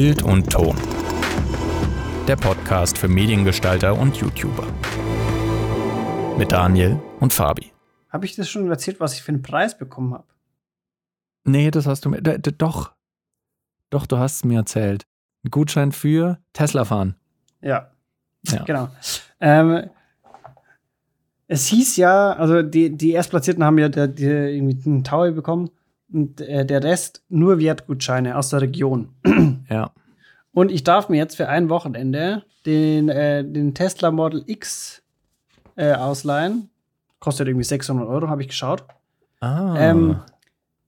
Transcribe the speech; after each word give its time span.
Bild 0.00 0.22
und 0.22 0.48
Ton. 0.48 0.76
Der 2.28 2.36
Podcast 2.36 2.96
für 2.96 3.08
Mediengestalter 3.08 3.98
und 3.98 4.16
YouTuber. 4.16 4.64
Mit 6.38 6.52
Daniel 6.52 7.00
und 7.18 7.32
Fabi. 7.32 7.72
Habe 8.08 8.24
ich 8.24 8.36
das 8.36 8.48
schon 8.48 8.70
erzählt, 8.70 9.00
was 9.00 9.14
ich 9.14 9.22
für 9.24 9.32
einen 9.32 9.42
Preis 9.42 9.76
bekommen 9.76 10.14
habe? 10.14 10.28
Nee, 11.42 11.72
das 11.72 11.88
hast 11.88 12.04
du 12.04 12.10
mir. 12.10 12.22
Doch. 12.22 12.92
Doch, 13.90 14.06
du 14.06 14.18
hast 14.18 14.36
es 14.36 14.44
mir 14.44 14.60
erzählt. 14.60 15.04
Ein 15.44 15.50
Gutschein 15.50 15.90
für 15.90 16.38
Tesla 16.52 16.84
fahren. 16.84 17.16
Ja, 17.60 17.90
Ja. 18.46 18.62
genau. 18.62 18.90
Ähm, 19.40 19.90
es 21.48 21.66
hieß 21.66 21.96
ja, 21.96 22.34
also 22.34 22.62
die, 22.62 22.96
die 22.96 23.10
Erstplatzierten 23.14 23.64
haben 23.64 23.78
ja 23.78 23.88
der, 23.88 24.06
der 24.06 24.50
irgendwie 24.50 24.88
einen 24.88 25.02
Tower 25.02 25.32
bekommen 25.32 25.70
und 26.12 26.40
äh, 26.40 26.64
der 26.64 26.82
Rest 26.82 27.22
nur 27.28 27.58
Wertgutscheine 27.58 28.36
aus 28.36 28.50
der 28.50 28.62
Region. 28.62 29.14
Ja. 29.70 29.90
Und 30.52 30.72
ich 30.72 30.82
darf 30.82 31.10
mir 31.10 31.18
jetzt 31.18 31.36
für 31.36 31.50
ein 31.50 31.68
Wochenende 31.68 32.42
den, 32.64 33.10
äh, 33.10 33.44
den 33.44 33.74
Tesla 33.74 34.10
Model 34.10 34.42
X 34.46 35.02
äh, 35.76 35.92
ausleihen. 35.92 36.70
Kostet 37.20 37.48
irgendwie 37.48 37.64
600 37.64 38.08
Euro, 38.08 38.28
habe 38.28 38.40
ich 38.40 38.48
geschaut. 38.48 38.84
Ah. 39.40 39.76
Ähm, 39.78 40.20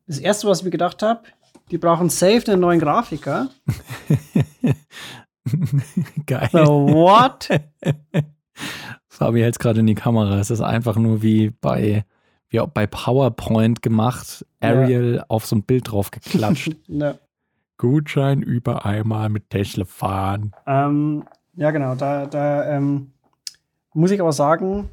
das 0.06 0.18
erste, 0.18 0.48
was 0.48 0.60
ich 0.60 0.64
mir 0.64 0.70
gedacht 0.70 1.02
habe, 1.02 1.24
die 1.70 1.78
brauchen 1.78 2.08
safe 2.08 2.50
einen 2.50 2.62
neuen 2.62 2.80
Grafiker. 2.80 3.48
Geil. 6.26 6.48
So, 6.52 6.88
what? 6.88 7.48
Fabi 9.08 9.40
hält 9.40 9.54
es 9.54 9.58
gerade 9.58 9.80
in 9.80 9.86
die 9.86 9.94
Kamera. 9.94 10.38
Es 10.38 10.50
ist 10.50 10.62
einfach 10.62 10.96
nur 10.96 11.22
wie 11.22 11.50
bei, 11.50 12.04
wie 12.50 12.60
auch 12.60 12.68
bei 12.68 12.86
PowerPoint 12.86 13.80
gemacht. 13.80 14.44
Ariel 14.60 15.24
auf 15.28 15.46
so 15.46 15.56
ein 15.56 15.62
Bild 15.62 15.90
drauf 15.90 16.10
geklatscht. 16.10 16.76
ne. 16.88 17.18
Gutschein 17.78 18.42
über 18.42 18.84
einmal 18.84 19.30
mit 19.30 19.48
Tesla 19.48 19.86
fahren. 19.86 20.52
ähm, 20.66 21.24
ja, 21.54 21.70
genau. 21.70 21.94
Da, 21.94 22.26
da 22.26 22.76
ähm, 22.76 23.12
muss 23.94 24.10
ich 24.10 24.20
aber 24.20 24.32
sagen, 24.32 24.90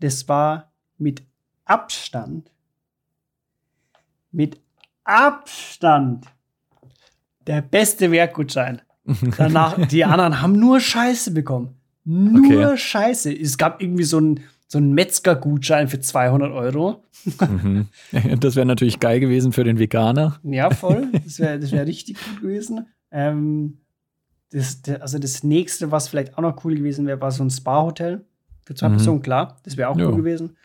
das 0.00 0.28
war 0.28 0.70
mit 0.98 1.22
Abstand, 1.64 2.50
mit 4.32 4.60
Abstand 5.04 6.26
der 7.46 7.62
beste 7.62 8.10
Werkgutschein. 8.10 8.82
Danach, 9.36 9.86
die 9.88 10.04
anderen 10.04 10.40
haben 10.40 10.58
nur 10.58 10.80
Scheiße 10.80 11.32
bekommen. 11.32 11.76
Nur 12.04 12.44
Okay. 12.44 12.76
Scheiße. 12.76 13.32
Es 13.32 13.56
gab 13.56 13.80
irgendwie 13.80 14.04
so 14.04 14.18
einen 14.18 14.40
so 14.74 14.78
einen 14.78 14.92
Metzger-Gutschein 14.92 15.86
für 15.86 16.00
200 16.00 16.50
Euro. 16.52 17.04
Mhm. 17.48 17.86
Das 18.40 18.56
wäre 18.56 18.66
natürlich 18.66 18.98
geil 18.98 19.20
gewesen 19.20 19.52
für 19.52 19.62
den 19.64 19.78
Veganer. 19.78 20.40
Ja, 20.42 20.70
voll. 20.70 21.08
Das 21.24 21.38
wäre 21.38 21.58
das 21.60 21.70
wär 21.72 21.86
richtig 21.86 22.16
gut 22.22 22.40
gewesen. 22.42 22.86
Ähm, 23.12 23.78
das, 24.50 24.80
also 25.00 25.18
das 25.20 25.44
nächste, 25.44 25.90
was 25.92 26.08
vielleicht 26.08 26.36
auch 26.36 26.42
noch 26.42 26.64
cool 26.64 26.74
gewesen 26.74 27.06
wäre, 27.06 27.20
war 27.20 27.30
so 27.30 27.44
ein 27.44 27.50
Spa-Hotel 27.50 28.24
für 28.64 28.74
zwei 28.74 28.88
Mhm. 28.88 28.92
Personen, 28.96 29.22
klar. 29.22 29.60
Das 29.64 29.76
wäre 29.76 29.88
auch 29.90 29.96
Ja. 29.98 30.08
cool 30.08 30.16
gewesen. 30.16 30.56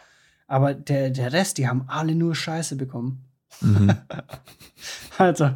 Aber 0.48 0.74
der, 0.74 1.12
der 1.12 1.32
Rest, 1.34 1.60
die 1.60 1.68
haben 1.68 1.84
alle 1.88 2.16
nur 2.16 2.34
Scheiße 2.36 2.76
bekommen. 2.76 3.26
Mhm. 3.62 3.94
Also, 5.20 5.52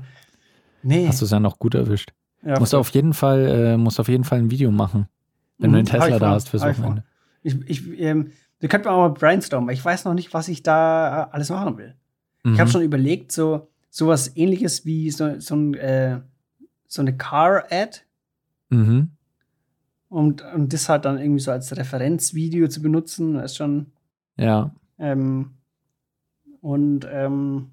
nee. 0.83 1.07
Hast 1.07 1.21
du 1.21 1.25
es 1.25 1.31
ja 1.31 1.39
noch 1.39 1.57
gut 1.57 1.73
erwischt. 1.73 2.11
ja, 2.45 2.59
Musst 2.59 2.73
du 2.73 2.77
auf 2.77 2.89
jeden 2.89 3.13
Fall, 3.13 3.47
äh, 3.47 3.77
musst 3.77 3.99
auf 3.99 4.09
jeden 4.09 4.23
Fall 4.25 4.39
ein 4.39 4.51
Video 4.51 4.71
machen, 4.71 5.07
wenn 5.57 5.71
Mhm, 5.71 5.75
du 5.75 5.83
den 5.83 5.91
hab 5.93 6.01
Tesla 6.01 6.19
da 6.19 6.29
hast 6.31 6.49
fürs. 6.49 6.61
Wochenende. 6.63 7.03
Ich, 7.43 7.55
ich, 7.67 7.99
ähm, 7.99 8.31
wir 8.63 8.69
könnten 8.69 8.87
auch 8.87 8.97
mal 8.97 9.09
brainstormen, 9.09 9.67
weil 9.67 9.73
ich 9.73 9.83
weiß 9.83 10.05
noch 10.05 10.13
nicht, 10.13 10.33
was 10.33 10.47
ich 10.47 10.63
da 10.63 11.23
alles 11.31 11.49
machen 11.49 11.77
will. 11.77 11.95
Ich 12.45 12.51
habe 12.59 12.69
Mhm. 12.69 12.71
schon 12.71 12.81
überlegt, 12.81 13.33
so 13.33 13.67
sowas 13.89 14.37
ähnliches 14.37 14.85
wie 14.85 15.11
so, 15.11 15.37
so, 15.41 15.55
ein, 15.55 15.73
äh, 15.73 16.21
so 16.87 17.01
eine 17.01 17.15
Car-Ad 17.17 17.99
Mhm. 18.69 19.11
und, 20.09 20.41
und 20.53 20.71
das 20.73 20.87
halt 20.87 21.03
dann 21.05 21.19
irgendwie 21.19 21.41
so 21.41 21.51
als 21.51 21.75
Referenzvideo 21.75 22.67
zu 22.69 22.81
benutzen, 22.81 23.35
ist 23.39 23.57
schon. 23.57 23.87
Ja, 24.37 24.73
Ähm, 24.97 25.51
und 26.61 27.05
ähm, 27.11 27.71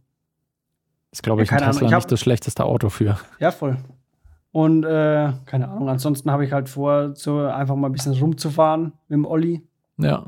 ist, 1.13 1.23
glaube 1.23 1.41
Ja, 1.41 1.45
ich, 1.45 1.51
ein 1.53 1.55
keine 1.59 1.67
Ahnung, 1.67 1.75
Tesla 1.79 1.89
ich 1.89 1.95
hab- 1.95 2.01
nicht 2.01 2.13
das 2.13 2.21
schlechteste 2.21 2.65
Auto 2.65 2.89
für. 2.89 3.19
ja, 3.39 3.51
voll. 3.53 3.77
Und 4.53 4.85
äh, 4.85 5.33
keine 5.47 5.69
Ahnung, 5.69 5.89
ansonsten 5.89 6.31
habe 6.33 6.45
ich 6.45 6.53
halt 6.53 6.69
vor, 6.69 7.15
so 7.15 7.39
einfach 7.41 7.77
mal 7.77 7.89
ein 7.89 7.93
bisschen 7.93 8.15
rumzufahren 8.15 8.93
mit 9.09 9.17
dem 9.17 9.25
Olli 9.25 9.63
Ja. 9.97 10.27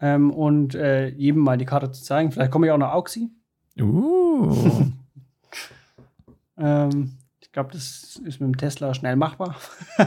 Ähm, 0.00 0.30
und 0.30 0.74
äh, 0.74 1.08
jedem 1.08 1.42
mal 1.42 1.58
die 1.58 1.64
Karte 1.64 1.90
zu 1.90 2.02
zeigen. 2.02 2.32
Vielleicht 2.32 2.50
komme 2.50 2.66
ich 2.66 2.72
auch 2.72 2.78
nach 2.78 2.92
Auxi. 2.92 3.30
Uh. 3.80 4.54
Ähm, 6.60 7.16
ich 7.40 7.52
glaube, 7.52 7.70
das 7.72 8.20
ist 8.24 8.40
mit 8.40 8.48
dem 8.48 8.56
Tesla 8.56 8.94
schnell 8.94 9.16
machbar. 9.16 9.56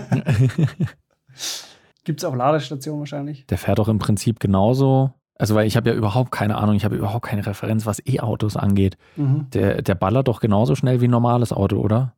Gibt 2.04 2.20
es 2.20 2.26
auch 2.26 2.36
Ladestationen 2.36 3.00
wahrscheinlich. 3.00 3.46
Der 3.48 3.58
fährt 3.58 3.80
doch 3.80 3.88
im 3.88 4.00
Prinzip 4.00 4.40
genauso. 4.40 5.14
Also, 5.36 5.56
weil 5.56 5.66
ich 5.66 5.76
habe 5.76 5.90
ja 5.90 5.96
überhaupt 5.96 6.32
keine 6.32 6.58
Ahnung, 6.58 6.76
ich 6.76 6.86
habe 6.86 6.96
überhaupt 6.96 7.26
keine 7.26 7.46
Referenz, 7.46 7.86
was 7.86 8.06
E-Autos 8.06 8.56
angeht. 8.56 8.98
Mhm. 9.16 9.48
Der, 9.52 9.82
der 9.82 9.96
ballert 9.96 10.28
doch 10.28 10.40
genauso 10.40 10.76
schnell 10.76 11.02
wie 11.02 11.08
ein 11.08 11.12
normales 11.12 11.52
Auto, 11.52 11.78
oder? 11.78 12.14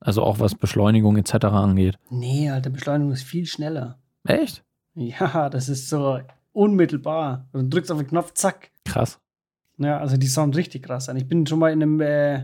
Also 0.00 0.22
auch 0.22 0.40
was 0.40 0.54
Beschleunigung 0.54 1.16
etc. 1.16 1.46
angeht. 1.46 1.98
Nee, 2.10 2.50
Alter, 2.50 2.70
Beschleunigung 2.70 3.12
ist 3.12 3.22
viel 3.22 3.46
schneller. 3.46 3.98
Echt? 4.26 4.64
Ja, 4.94 5.48
das 5.48 5.68
ist 5.68 5.88
so 5.88 6.18
unmittelbar. 6.54 7.46
Du 7.52 7.62
drückst 7.62 7.90
auf 7.92 7.98
den 7.98 8.06
Knopf, 8.06 8.32
zack. 8.34 8.70
Krass. 8.84 9.20
Ja, 9.78 9.98
also 9.98 10.16
die 10.16 10.26
Sound 10.28 10.56
richtig 10.56 10.84
krass 10.84 11.08
an. 11.08 11.16
Ich 11.16 11.26
bin 11.26 11.46
schon 11.46 11.58
mal 11.58 11.72
in 11.72 11.82
einem, 11.82 12.00
äh, 12.00 12.42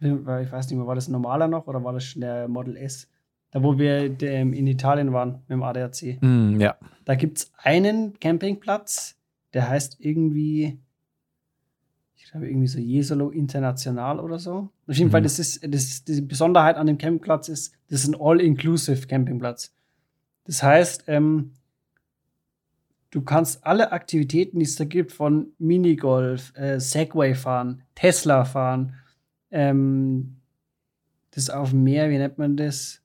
ich 0.00 0.52
weiß 0.52 0.68
nicht 0.68 0.76
mehr, 0.78 0.86
war 0.86 0.94
das 0.96 1.08
ein 1.08 1.12
normaler 1.12 1.48
noch 1.48 1.66
oder 1.66 1.82
war 1.84 1.92
das 1.92 2.04
schon 2.04 2.20
der 2.22 2.48
Model 2.48 2.76
S? 2.76 3.08
Da, 3.52 3.62
wo 3.62 3.78
wir 3.78 4.20
ähm, 4.22 4.52
in 4.52 4.66
Italien 4.66 5.12
waren 5.12 5.34
mit 5.46 5.50
dem 5.50 5.62
ADAC. 5.62 6.18
Mm, 6.20 6.60
ja. 6.60 6.76
Da 7.04 7.14
gibt 7.14 7.38
es 7.38 7.52
einen 7.62 8.18
Campingplatz, 8.18 9.16
der 9.54 9.68
heißt 9.68 9.98
irgendwie, 10.00 10.78
ich 12.16 12.24
glaube, 12.30 12.48
irgendwie 12.48 12.66
so 12.66 12.80
Jesolo 12.80 13.30
International 13.30 14.18
oder 14.18 14.40
so. 14.40 14.68
Auf 14.88 14.94
jeden 14.96 15.06
Mhm. 15.08 15.12
Fall, 15.12 15.22
das 15.22 15.38
ist, 15.38 15.60
das, 15.72 16.02
die 16.04 16.20
Besonderheit 16.20 16.76
an 16.76 16.88
dem 16.88 16.98
Campingplatz 16.98 17.48
ist, 17.48 17.72
das 17.88 18.02
ist 18.02 18.08
ein 18.08 18.20
All-Inclusive 18.20 19.06
Campingplatz. 19.06 19.72
Das 20.44 20.62
heißt, 20.64 21.04
ähm, 21.06 21.52
du 23.16 23.22
kannst 23.22 23.64
alle 23.66 23.92
Aktivitäten, 23.92 24.58
die 24.58 24.66
es 24.66 24.76
da 24.76 24.84
gibt, 24.84 25.10
von 25.10 25.46
Minigolf, 25.58 26.52
äh, 26.54 26.78
Segway 26.78 27.34
fahren, 27.34 27.82
Tesla 27.94 28.44
fahren, 28.44 28.92
ähm, 29.50 30.36
das 31.30 31.48
auf 31.48 31.70
dem 31.70 31.82
Meer, 31.82 32.10
wie 32.10 32.18
nennt 32.18 32.36
man 32.36 32.58
das? 32.58 33.00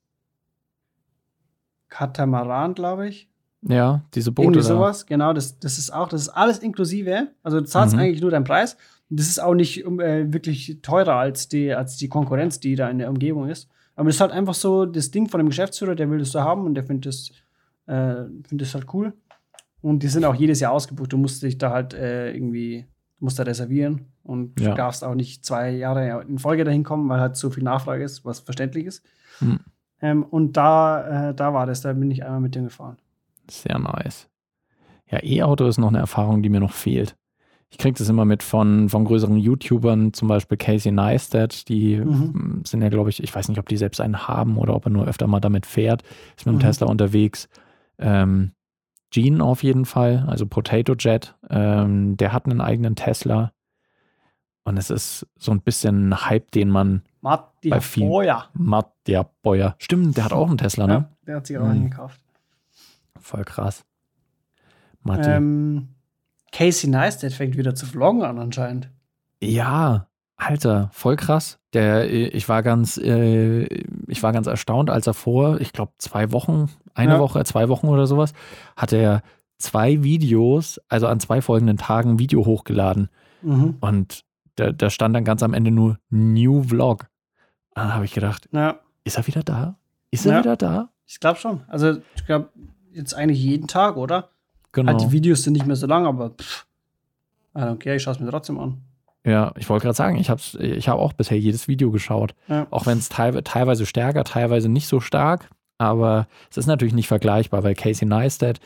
Katamaran, 1.87 2.73
glaube 2.73 3.07
ich. 3.07 3.29
Ja, 3.61 4.01
diese 4.13 4.33
Boote. 4.33 4.47
Irgendwie 4.47 4.61
sowas, 4.67 5.05
genau, 5.05 5.31
das, 5.31 5.59
das 5.59 5.77
ist 5.77 5.91
auch, 5.93 6.09
das 6.09 6.23
ist 6.23 6.29
alles 6.29 6.59
inklusive. 6.59 7.29
Also 7.41 7.61
du 7.61 7.65
zahlst 7.65 7.93
Mhm. 7.95 8.01
eigentlich 8.01 8.21
nur 8.21 8.31
deinen 8.31 8.43
Preis. 8.43 8.75
Und 9.09 9.17
das 9.19 9.27
ist 9.27 9.39
auch 9.41 9.53
nicht 9.53 9.85
äh, 9.85 10.33
wirklich 10.33 10.79
teurer 10.81 11.15
als 11.15 11.47
die, 11.47 11.73
als 11.73 11.95
die 11.95 12.09
Konkurrenz, 12.09 12.59
die 12.59 12.75
da 12.75 12.89
in 12.89 12.97
der 12.97 13.09
Umgebung 13.09 13.47
ist. 13.49 13.69
Aber 13.95 14.07
das 14.07 14.15
ist 14.15 14.21
halt 14.21 14.31
einfach 14.31 14.55
so 14.55 14.85
das 14.85 15.11
Ding 15.11 15.29
von 15.29 15.37
dem 15.39 15.47
Geschäftsführer, 15.47 15.95
der 15.95 16.09
will 16.09 16.19
das 16.19 16.31
so 16.31 16.41
haben 16.41 16.65
und 16.65 16.73
der 16.75 16.83
findet 16.83 17.05
das, 17.05 17.31
äh, 17.87 18.25
findet 18.47 18.61
das 18.67 18.73
halt 18.73 18.87
cool. 18.93 19.13
Und 19.81 20.03
die 20.03 20.07
sind 20.07 20.25
auch 20.25 20.35
jedes 20.35 20.59
Jahr 20.59 20.71
ausgebucht. 20.71 21.11
Du 21.11 21.17
musst 21.17 21.41
dich 21.43 21.57
da 21.57 21.71
halt 21.71 21.93
äh, 21.93 22.31
irgendwie, 22.33 22.85
musst 23.19 23.39
da 23.39 23.43
reservieren 23.43 24.05
und 24.23 24.59
Ja. 24.59 24.69
du 24.71 24.75
darfst 24.75 25.03
auch 25.03 25.15
nicht 25.15 25.43
zwei 25.45 25.71
Jahre 25.71 26.23
in 26.27 26.37
Folge 26.39 26.63
dahin 26.63 26.83
kommen, 26.83 27.09
weil 27.09 27.19
halt 27.19 27.35
so 27.35 27.49
viel 27.49 27.63
Nachfrage 27.63 28.03
ist, 28.03 28.23
was 28.25 28.39
verständlich 28.39 28.85
ist. 28.85 29.03
Hm. 29.39 29.59
Ähm, 30.01 30.23
und 30.23 30.57
da, 30.57 31.29
äh, 31.29 31.35
da 31.35 31.53
war 31.53 31.65
das, 31.65 31.81
da 31.81 31.93
bin 31.93 32.11
ich 32.11 32.23
einmal 32.23 32.41
mit 32.41 32.55
dem 32.55 32.65
gefahren. 32.65 32.97
Sehr 33.49 33.77
nice. 33.79 34.27
Ja, 35.09 35.19
E-Auto 35.23 35.65
ist 35.67 35.77
noch 35.77 35.89
eine 35.89 35.97
Erfahrung, 35.99 36.41
die 36.41 36.49
mir 36.49 36.59
noch 36.59 36.71
fehlt. 36.73 37.15
Ich 37.69 37.77
kriege 37.77 37.97
das 37.97 38.09
immer 38.09 38.25
mit 38.25 38.43
von, 38.43 38.89
von 38.89 39.05
größeren 39.05 39.37
YouTubern, 39.37 40.13
zum 40.13 40.27
Beispiel 40.27 40.57
Casey 40.57 40.91
Neistat. 40.91 41.67
Die 41.69 41.97
Mhm. 41.97 42.31
m, 42.33 42.61
sind 42.65 42.81
ja, 42.81 42.89
glaube 42.89 43.09
ich, 43.09 43.21
ich 43.23 43.33
weiß 43.33 43.47
nicht, 43.49 43.59
ob 43.59 43.67
die 43.69 43.77
selbst 43.77 44.01
einen 44.01 44.27
haben 44.27 44.57
oder 44.57 44.75
ob 44.75 44.85
er 44.85 44.89
nur 44.91 45.07
öfter 45.07 45.27
mal 45.27 45.39
damit 45.39 45.65
fährt. 45.65 46.03
Ist 46.35 46.45
mit 46.45 46.53
dem 46.53 46.57
Mhm. 46.57 46.61
Tesla 46.61 46.87
unterwegs. 46.87 47.47
Ähm, 47.97 48.51
Gene 49.11 49.43
auf 49.43 49.61
jeden 49.63 49.85
Fall, 49.85 50.25
also 50.27 50.45
Potato 50.45 50.95
Jet. 50.97 51.35
Ähm, 51.49 52.17
der 52.17 52.33
hat 52.33 52.45
einen 52.45 52.61
eigenen 52.61 52.95
Tesla. 52.95 53.51
Und 54.63 54.77
es 54.77 54.89
ist 54.89 55.27
so 55.37 55.51
ein 55.51 55.61
bisschen 55.61 56.09
ein 56.09 56.25
Hype, 56.29 56.51
den 56.51 56.69
man 56.69 57.01
Matti 57.21 57.69
Bei 57.69 57.81
vielen- 57.81 58.09
Boya. 58.09 58.45
Matt, 58.53 58.91
der 59.07 59.29
Beuer. 59.43 59.75
Stimmt, 59.79 60.17
der 60.17 60.25
hat 60.25 60.33
auch 60.33 60.47
einen 60.47 60.57
Tesla, 60.57 60.87
ne? 60.87 60.93
Ja, 60.93 61.09
der 61.27 61.35
hat 61.37 61.47
sich 61.47 61.57
auch 61.57 61.65
Mhm. 61.65 61.69
einen 61.71 61.89
gekauft. 61.89 62.19
Voll 63.19 63.43
krass. 63.43 63.83
Matti. 65.03 65.29
Ähm, 65.29 65.89
Casey 66.51 66.89
Neistat 66.89 67.33
fängt 67.33 67.57
wieder 67.57 67.75
zu 67.75 67.85
vloggen 67.85 68.23
an 68.23 68.37
anscheinend. 68.39 68.89
Ja, 69.41 70.07
Alter, 70.35 70.89
voll 70.93 71.15
krass. 71.17 71.59
Der, 71.73 72.09
äh, 72.09 72.27
ich 72.27 72.49
war 72.49 72.63
ganz, 72.63 72.97
äh, 72.97 73.65
ich 74.11 74.21
war 74.23 74.31
ganz 74.33 74.47
erstaunt, 74.47 74.89
als 74.89 75.07
er 75.07 75.13
vor, 75.13 75.59
ich 75.61 75.73
glaube, 75.73 75.93
zwei 75.97 76.31
Wochen, 76.31 76.69
eine 76.93 77.13
Ja. 77.13 77.19
Woche, 77.19 77.43
zwei 77.45 77.69
Wochen 77.69 77.87
oder 77.87 78.05
sowas, 78.07 78.33
hat 78.75 78.93
er 78.93 79.21
zwei 79.57 80.03
Videos, 80.03 80.79
also 80.89 81.07
an 81.07 81.19
zwei 81.19 81.41
folgenden 81.41 81.77
Tagen 81.77 82.19
Video 82.19 82.45
hochgeladen. 82.45 83.09
Mhm. 83.41 83.77
Und 83.79 84.23
da, 84.55 84.71
da 84.71 84.89
stand 84.89 85.15
dann 85.15 85.23
ganz 85.23 85.43
am 85.43 85.53
Ende 85.53 85.71
nur 85.71 85.97
New 86.09 86.63
Vlog. 86.63 87.07
Und 87.75 87.83
Dann 87.83 87.93
habe 87.93 88.05
ich 88.05 88.13
gedacht, 88.13 88.47
Ja, 88.51 88.79
Ist 89.03 89.17
er 89.17 89.25
wieder 89.27 89.43
da? 89.43 89.77
Ist 90.11 90.25
er 90.25 90.33
Ja. 90.33 90.39
wieder 90.39 90.57
da? 90.57 90.89
Ich 91.07 91.19
glaube 91.19 91.39
schon. 91.39 91.61
Also, 91.67 91.97
ich 92.15 92.25
glaube, 92.25 92.49
jetzt 92.91 93.13
eigentlich 93.13 93.41
jeden 93.41 93.67
Tag, 93.67 93.97
oder? 93.97 94.29
Genau. 94.73 94.91
Halt, 94.91 95.01
die 95.01 95.11
Videos 95.11 95.43
sind 95.43 95.53
nicht 95.53 95.65
mehr 95.65 95.75
so 95.75 95.87
lang, 95.87 96.05
aber 96.05 96.31
pff, 96.31 96.65
I 97.55 97.59
don't 97.59 97.77
care, 97.77 97.95
ich 97.95 98.03
schaue 98.03 98.13
es 98.13 98.19
mir 98.19 98.29
trotzdem 98.29 98.59
an. 98.59 98.81
Ja, 99.25 99.53
ich 99.57 99.69
wollte 99.69 99.83
gerade 99.83 99.95
sagen, 99.95 100.17
ich 100.17 100.29
habe 100.29 100.41
ich 100.59 100.89
hab 100.89 100.97
auch 100.97 101.13
bisher 101.13 101.37
jedes 101.37 101.67
Video 101.67 101.91
geschaut. 101.91 102.33
Ja. 102.47 102.67
Auch 102.71 102.85
wenn 102.87 102.97
es 102.97 103.09
teilwe 103.09 103.43
teilweise 103.43 103.85
stärker, 103.85 104.23
teilweise 104.23 104.67
nicht 104.67 104.87
so 104.87 104.99
stark. 104.99 105.49
Aber 105.77 106.27
es 106.49 106.57
ist 106.57 106.67
natürlich 106.67 106.93
nicht 106.93 107.07
vergleichbar, 107.07 107.63
weil 107.63 107.75
Casey 107.75 108.07
Neistat 108.07 108.59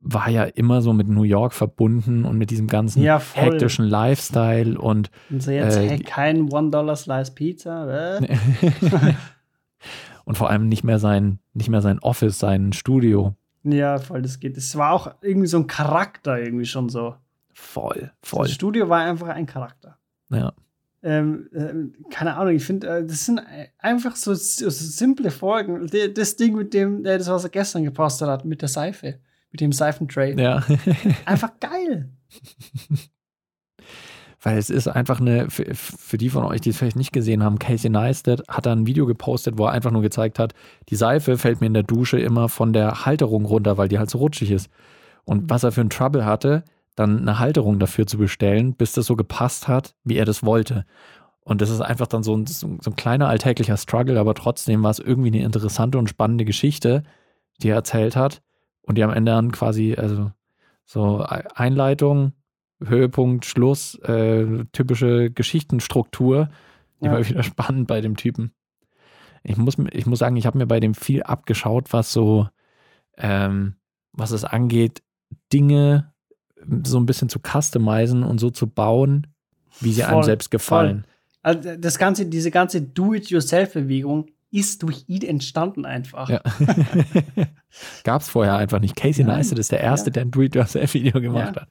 war 0.00 0.28
ja 0.30 0.44
immer 0.44 0.82
so 0.82 0.92
mit 0.92 1.08
New 1.08 1.24
York 1.24 1.52
verbunden 1.52 2.24
und 2.24 2.38
mit 2.38 2.50
diesem 2.50 2.68
ganzen 2.68 3.02
Ja, 3.02 3.20
hektischen 3.34 3.86
Lifestyle 3.86 4.78
und 4.78 5.10
Und 5.30 5.42
so 5.42 5.50
jetzt, 5.50 5.76
Äh, 5.76 5.98
kein 5.98 6.52
One-Dollar-Slice 6.52 7.32
Pizza. 7.32 8.18
Äh? 8.20 8.36
und 10.24 10.38
vor 10.38 10.50
allem 10.50 10.68
nicht 10.68 10.84
mehr 10.84 11.00
sein, 11.00 11.40
nicht 11.54 11.68
mehr 11.68 11.82
sein 11.82 11.98
Office, 12.00 12.38
sein 12.38 12.72
Studio. 12.72 13.34
Ja, 13.64 13.98
voll, 13.98 14.22
das 14.22 14.38
geht. 14.38 14.56
Es 14.56 14.76
war 14.76 14.92
auch 14.92 15.12
irgendwie 15.22 15.48
so 15.48 15.58
ein 15.58 15.66
Charakter, 15.66 16.38
irgendwie 16.38 16.66
schon 16.66 16.88
so. 16.88 17.16
Voll, 17.58 18.12
voll. 18.22 18.44
Das 18.44 18.52
Studio 18.52 18.90
war 18.90 19.00
einfach 19.00 19.28
ein 19.28 19.46
Charakter. 19.46 19.96
Ja. 20.28 20.52
Ähm, 21.02 21.48
ähm, 21.54 21.94
keine 22.10 22.36
Ahnung, 22.36 22.54
ich 22.54 22.66
finde, 22.66 22.86
äh, 22.86 23.06
das 23.06 23.24
sind 23.24 23.38
äh, 23.38 23.68
einfach 23.78 24.14
so, 24.14 24.34
so 24.34 24.68
simple 24.68 25.30
Folgen. 25.30 25.88
Das 26.14 26.36
Ding 26.36 26.54
mit 26.54 26.74
dem, 26.74 27.06
äh, 27.06 27.16
das, 27.16 27.28
was 27.28 27.44
er 27.44 27.50
gestern 27.50 27.82
gepostet 27.84 28.28
hat, 28.28 28.44
mit 28.44 28.60
der 28.60 28.68
Seife, 28.68 29.20
mit 29.50 29.62
dem 29.62 29.72
Seifentray. 29.72 30.38
ja. 30.38 30.62
Einfach 31.24 31.58
geil. 31.58 32.10
Weil 34.42 34.58
es 34.58 34.68
ist 34.68 34.86
einfach 34.86 35.18
eine, 35.18 35.48
für, 35.48 35.74
für 35.74 36.18
die 36.18 36.28
von 36.28 36.44
euch, 36.44 36.60
die 36.60 36.70
es 36.70 36.76
vielleicht 36.76 36.96
nicht 36.96 37.12
gesehen 37.12 37.42
haben, 37.42 37.58
Casey 37.58 37.88
Neistat 37.88 38.42
hat 38.48 38.66
da 38.66 38.72
ein 38.72 38.86
Video 38.86 39.06
gepostet, 39.06 39.56
wo 39.56 39.64
er 39.64 39.72
einfach 39.72 39.90
nur 39.90 40.02
gezeigt 40.02 40.38
hat, 40.38 40.52
die 40.90 40.96
Seife 40.96 41.38
fällt 41.38 41.60
mir 41.62 41.68
in 41.68 41.74
der 41.74 41.82
Dusche 41.82 42.20
immer 42.20 42.48
von 42.48 42.72
der 42.72 43.06
Halterung 43.06 43.46
runter, 43.46 43.78
weil 43.78 43.88
die 43.88 43.98
halt 43.98 44.10
so 44.10 44.18
rutschig 44.18 44.50
ist. 44.50 44.70
Und 45.24 45.50
was 45.50 45.64
er 45.64 45.72
für 45.72 45.80
ein 45.80 45.90
Trouble 45.90 46.24
hatte, 46.24 46.62
dann 46.96 47.20
eine 47.20 47.38
Halterung 47.38 47.78
dafür 47.78 48.06
zu 48.06 48.18
bestellen, 48.18 48.74
bis 48.74 48.92
das 48.92 49.06
so 49.06 49.14
gepasst 49.16 49.68
hat, 49.68 49.94
wie 50.02 50.16
er 50.16 50.24
das 50.24 50.42
wollte. 50.44 50.84
Und 51.40 51.60
das 51.60 51.70
ist 51.70 51.80
einfach 51.80 52.08
dann 52.08 52.24
so 52.24 52.36
ein, 52.36 52.46
so 52.46 52.66
ein 52.66 52.96
kleiner 52.96 53.28
alltäglicher 53.28 53.76
Struggle, 53.76 54.18
aber 54.18 54.34
trotzdem 54.34 54.82
war 54.82 54.90
es 54.90 54.98
irgendwie 54.98 55.28
eine 55.28 55.44
interessante 55.44 55.98
und 55.98 56.08
spannende 56.08 56.44
Geschichte, 56.44 57.04
die 57.62 57.68
er 57.68 57.76
erzählt 57.76 58.16
hat 58.16 58.42
und 58.82 58.98
die 58.98 59.04
am 59.04 59.12
Ende 59.12 59.30
dann 59.32 59.52
quasi, 59.52 59.94
also 59.96 60.32
so 60.84 61.24
Einleitung, 61.54 62.32
Höhepunkt, 62.82 63.44
Schluss, 63.44 63.94
äh, 64.00 64.64
typische 64.72 65.30
Geschichtenstruktur. 65.30 66.48
Die 67.00 67.06
Ja. 67.06 67.12
war 67.12 67.28
wieder 67.28 67.42
spannend 67.44 67.86
bei 67.86 68.00
dem 68.00 68.16
Typen. 68.16 68.52
Ich 69.44 69.56
muss, 69.56 69.76
ich 69.92 70.06
muss 70.06 70.18
sagen, 70.18 70.36
ich 70.36 70.46
habe 70.46 70.58
mir 70.58 70.66
bei 70.66 70.80
dem 70.80 70.94
viel 70.94 71.22
abgeschaut, 71.22 71.92
was 71.92 72.12
so, 72.12 72.48
ähm, 73.16 73.76
was 74.12 74.32
es 74.32 74.44
angeht, 74.44 75.02
Dinge 75.52 76.12
so 76.84 76.98
ein 76.98 77.06
bisschen 77.06 77.28
zu 77.28 77.38
customizen 77.40 78.22
und 78.22 78.38
so 78.38 78.50
zu 78.50 78.66
bauen, 78.66 79.26
wie 79.80 79.92
sie 79.92 80.04
einem 80.04 80.14
Voll, 80.14 80.24
selbst 80.24 80.50
gefallen. 80.50 81.06
Also 81.42 81.76
das 81.76 81.98
ganze, 81.98 82.26
diese 82.26 82.50
ganze 82.50 82.82
Do-it-yourself-Bewegung 82.82 84.26
ist 84.50 84.82
durch 84.82 85.04
ihn 85.06 85.22
entstanden 85.22 85.84
einfach. 85.84 86.28
Ja. 86.28 86.40
Gab 88.04 88.22
es 88.22 88.28
vorher 88.28 88.56
einfach 88.56 88.80
nicht. 88.80 88.96
Casey 88.96 89.24
Nein. 89.24 89.36
Neistat 89.38 89.58
ist 89.58 89.72
der 89.72 89.80
Erste, 89.80 90.10
Ja. 90.10 90.12
der 90.14 90.22
ein 90.22 90.30
Do-it-yourself-Video 90.30 91.20
gemacht 91.20 91.54
Ja. 91.56 91.62
hat. 91.62 91.68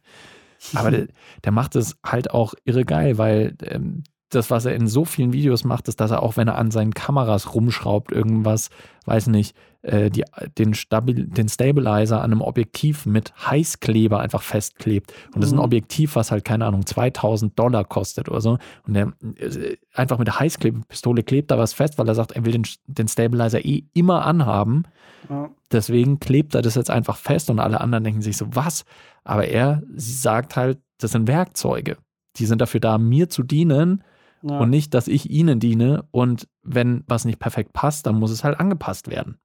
Aber 0.73 0.91
der, 0.91 1.07
der 1.43 1.51
macht 1.51 1.75
es 1.75 1.97
halt 2.05 2.31
auch 2.31 2.53
irre 2.63 2.85
geil, 2.85 3.17
weil 3.17 3.55
ähm, 3.63 4.03
das, 4.35 4.51
was 4.51 4.65
er 4.65 4.75
in 4.75 4.87
so 4.87 5.05
vielen 5.05 5.33
Videos 5.33 5.63
macht, 5.63 5.87
ist, 5.87 5.99
dass 5.99 6.11
er 6.11 6.21
auch, 6.23 6.37
wenn 6.37 6.47
er 6.47 6.57
an 6.57 6.71
seinen 6.71 6.93
Kameras 6.93 7.53
rumschraubt, 7.55 8.11
irgendwas, 8.11 8.69
weiß 9.05 9.27
nicht, 9.27 9.55
äh, 9.81 10.09
die, 10.09 10.23
den, 10.57 10.73
Stabil, 10.73 11.27
den 11.27 11.47
Stabilizer 11.47 12.21
an 12.21 12.31
einem 12.31 12.41
Objektiv 12.41 13.05
mit 13.05 13.33
Heißkleber 13.49 14.19
einfach 14.19 14.41
festklebt. 14.41 15.13
Und 15.33 15.41
das 15.41 15.49
ist 15.49 15.53
ein 15.53 15.57
Mhm. 15.57 15.63
Objektiv, 15.65 16.15
was 16.15 16.31
halt, 16.31 16.43
keine 16.43 16.65
Ahnung, 16.65 16.85
2000 16.85 17.57
Dollar 17.57 17.83
kostet 17.85 18.29
oder 18.29 18.41
so. 18.41 18.57
Und 18.87 18.93
der 18.93 19.13
äh, 19.37 19.77
einfach 19.93 20.17
mit 20.17 20.27
der 20.27 20.39
Heißklebepistole 20.39 21.23
klebt 21.23 21.51
da 21.51 21.57
was 21.57 21.73
fest, 21.73 21.97
weil 21.97 22.07
er 22.07 22.15
sagt, 22.15 22.31
er 22.31 22.45
will 22.45 22.53
den, 22.53 22.65
den 22.87 23.07
Stabilizer 23.07 23.63
eh 23.63 23.83
immer 23.93 24.25
anhaben. 24.25 24.83
Ja. 25.29 25.49
Deswegen 25.71 26.19
klebt 26.19 26.55
er 26.55 26.61
das 26.61 26.75
jetzt 26.75 26.89
einfach 26.89 27.17
fest 27.17 27.49
und 27.49 27.59
alle 27.59 27.81
anderen 27.81 28.03
denken 28.03 28.21
sich 28.21 28.37
so, 28.37 28.47
was? 28.49 28.85
Aber 29.23 29.47
er 29.47 29.83
sagt 29.95 30.55
halt, 30.55 30.79
das 30.99 31.11
sind 31.11 31.27
Werkzeuge. 31.27 31.97
Die 32.37 32.45
sind 32.45 32.59
dafür 32.59 32.79
da, 32.79 32.97
mir 32.97 33.29
zu 33.29 33.43
dienen 33.43 34.03
Ja. 34.47 34.59
und 34.59 34.69
nicht, 34.69 34.93
dass 34.93 35.07
ich 35.07 35.29
ihnen 35.29 35.59
diene. 35.59 36.05
Und 36.11 36.47
wenn 36.63 37.03
was 37.07 37.25
nicht 37.25 37.39
perfekt 37.39 37.73
passt, 37.73 38.05
dann 38.05 38.15
muss 38.15 38.31
es 38.31 38.43
halt 38.43 38.59
angepasst 38.59 39.09
werden. 39.09 39.37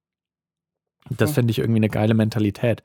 Das 1.08 1.30
Ja. 1.30 1.34
finde 1.36 1.50
ich 1.52 1.58
irgendwie 1.58 1.78
eine 1.78 1.88
geile 1.88 2.14
Mentalität. 2.14 2.82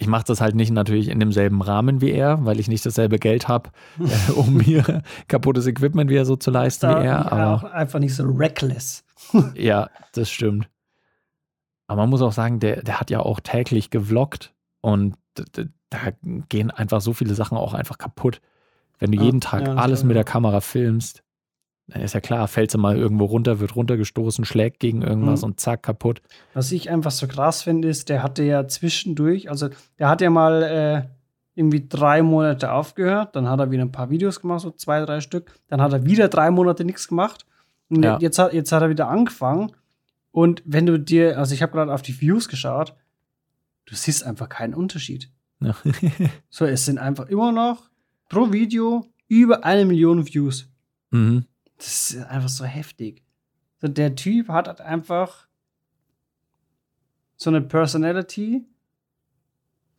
Ich 0.00 0.06
mache 0.06 0.24
das 0.26 0.40
halt 0.40 0.54
nicht 0.54 0.70
natürlich 0.70 1.08
in 1.08 1.18
demselben 1.18 1.60
Rahmen 1.60 2.00
wie 2.00 2.10
er, 2.12 2.44
weil 2.44 2.60
ich 2.60 2.68
nicht 2.68 2.86
dasselbe 2.86 3.18
Geld 3.18 3.48
habe, 3.48 3.70
äh, 3.98 4.32
um 4.32 4.54
mir 4.54 5.02
kaputtes 5.28 5.66
Equipment 5.66 6.10
wieder 6.10 6.24
so 6.24 6.36
zu 6.36 6.50
leisten 6.50 6.88
da 6.88 6.96
wie 6.96 7.00
er. 7.00 7.04
ja, 7.04 7.22
auch 7.54 7.62
Aber 7.64 7.72
einfach 7.72 7.98
nicht 7.98 8.14
so 8.14 8.24
reckless. 8.24 9.04
ja, 9.54 9.90
das 10.12 10.30
stimmt. 10.30 10.68
Aber 11.88 12.02
man 12.02 12.10
muss 12.10 12.22
auch 12.22 12.32
sagen, 12.32 12.60
der, 12.60 12.82
der 12.82 13.00
hat 13.00 13.10
ja 13.10 13.20
auch 13.20 13.40
täglich 13.40 13.90
gevloggt 13.90 14.54
und 14.82 15.16
da 15.90 15.98
gehen 16.48 16.70
einfach 16.70 17.00
so 17.00 17.12
viele 17.12 17.34
Sachen 17.34 17.56
auch 17.56 17.74
einfach 17.74 17.96
kaputt. 17.98 18.40
Wenn 18.98 19.12
du 19.12 19.18
Ja, 19.18 19.24
jeden 19.24 19.40
Tag 19.40 19.62
ja, 19.62 19.74
alles 19.74 20.04
mit 20.04 20.16
der 20.16 20.24
Kamera 20.24 20.60
filmst, 20.60 21.22
dann 21.88 22.02
ist 22.02 22.14
ja 22.14 22.20
klar, 22.20 22.46
fällst 22.48 22.74
du 22.74 22.78
mal 22.78 22.96
irgendwo 22.96 23.24
runter, 23.24 23.60
wird 23.60 23.74
runtergestoßen, 23.76 24.44
schlägt 24.44 24.78
gegen 24.80 25.02
irgendwas 25.02 25.40
Mhm. 25.40 25.46
und 25.48 25.60
zack, 25.60 25.82
kaputt. 25.82 26.20
Was 26.54 26.70
ich 26.72 26.90
einfach 26.90 27.10
so 27.10 27.26
krass 27.26 27.62
finde, 27.62 27.88
ist, 27.88 28.08
der 28.08 28.22
hatte 28.22 28.42
ja 28.44 28.68
zwischendurch, 28.68 29.48
also 29.50 29.68
der 29.98 30.08
hat 30.08 30.20
ja 30.20 30.30
mal 30.30 30.62
äh, 30.62 31.02
irgendwie 31.54 31.86
drei 31.88 32.22
Monate 32.22 32.72
aufgehört, 32.72 33.34
dann 33.34 33.48
hat 33.48 33.58
er 33.58 33.70
wieder 33.70 33.82
ein 33.82 33.90
paar 33.92 34.10
Videos 34.10 34.40
gemacht, 34.40 34.60
so 34.60 34.70
zwei, 34.70 35.04
drei 35.04 35.20
Stück, 35.20 35.52
dann 35.68 35.80
hat 35.80 35.92
er 35.92 36.04
wieder 36.04 36.28
drei 36.28 36.50
Monate 36.50 36.84
nichts 36.84 37.08
gemacht 37.08 37.46
und 37.88 38.04
Ja. 38.04 38.18
jetzt, 38.20 38.38
hat, 38.38 38.52
jetzt 38.52 38.70
hat 38.70 38.82
er 38.82 38.90
wieder 38.90 39.08
angefangen 39.08 39.72
und 40.30 40.62
wenn 40.66 40.86
du 40.86 40.98
dir, 41.00 41.38
also 41.38 41.54
ich 41.54 41.62
habe 41.62 41.72
gerade 41.72 41.92
auf 41.92 42.02
die 42.02 42.20
Views 42.20 42.48
geschaut, 42.48 42.94
du 43.86 43.94
siehst 43.94 44.24
einfach 44.24 44.48
keinen 44.48 44.74
Unterschied. 44.74 45.30
Ja. 45.60 45.74
So, 46.50 46.64
es 46.66 46.84
sind 46.84 46.98
einfach 46.98 47.26
immer 47.28 47.50
noch 47.50 47.88
pro 48.28 48.52
Video 48.52 49.06
über 49.26 49.64
eine 49.64 49.84
Million 49.86 50.26
Views. 50.26 50.68
mhm. 51.10 51.44
Das 51.78 52.10
ist 52.10 52.24
einfach 52.26 52.48
so 52.48 52.64
heftig. 52.64 53.22
So, 53.80 53.88
der 53.88 54.14
Typ 54.14 54.48
hat 54.48 54.68
halt 54.68 54.80
einfach 54.80 55.46
so 57.36 57.50
eine 57.50 57.60
Personality, 57.60 58.66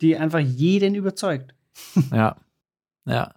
die 0.00 0.16
einfach 0.16 0.38
jeden 0.40 0.94
überzeugt. 0.94 1.54
Ja. 2.12 2.36
Ja. 3.06 3.32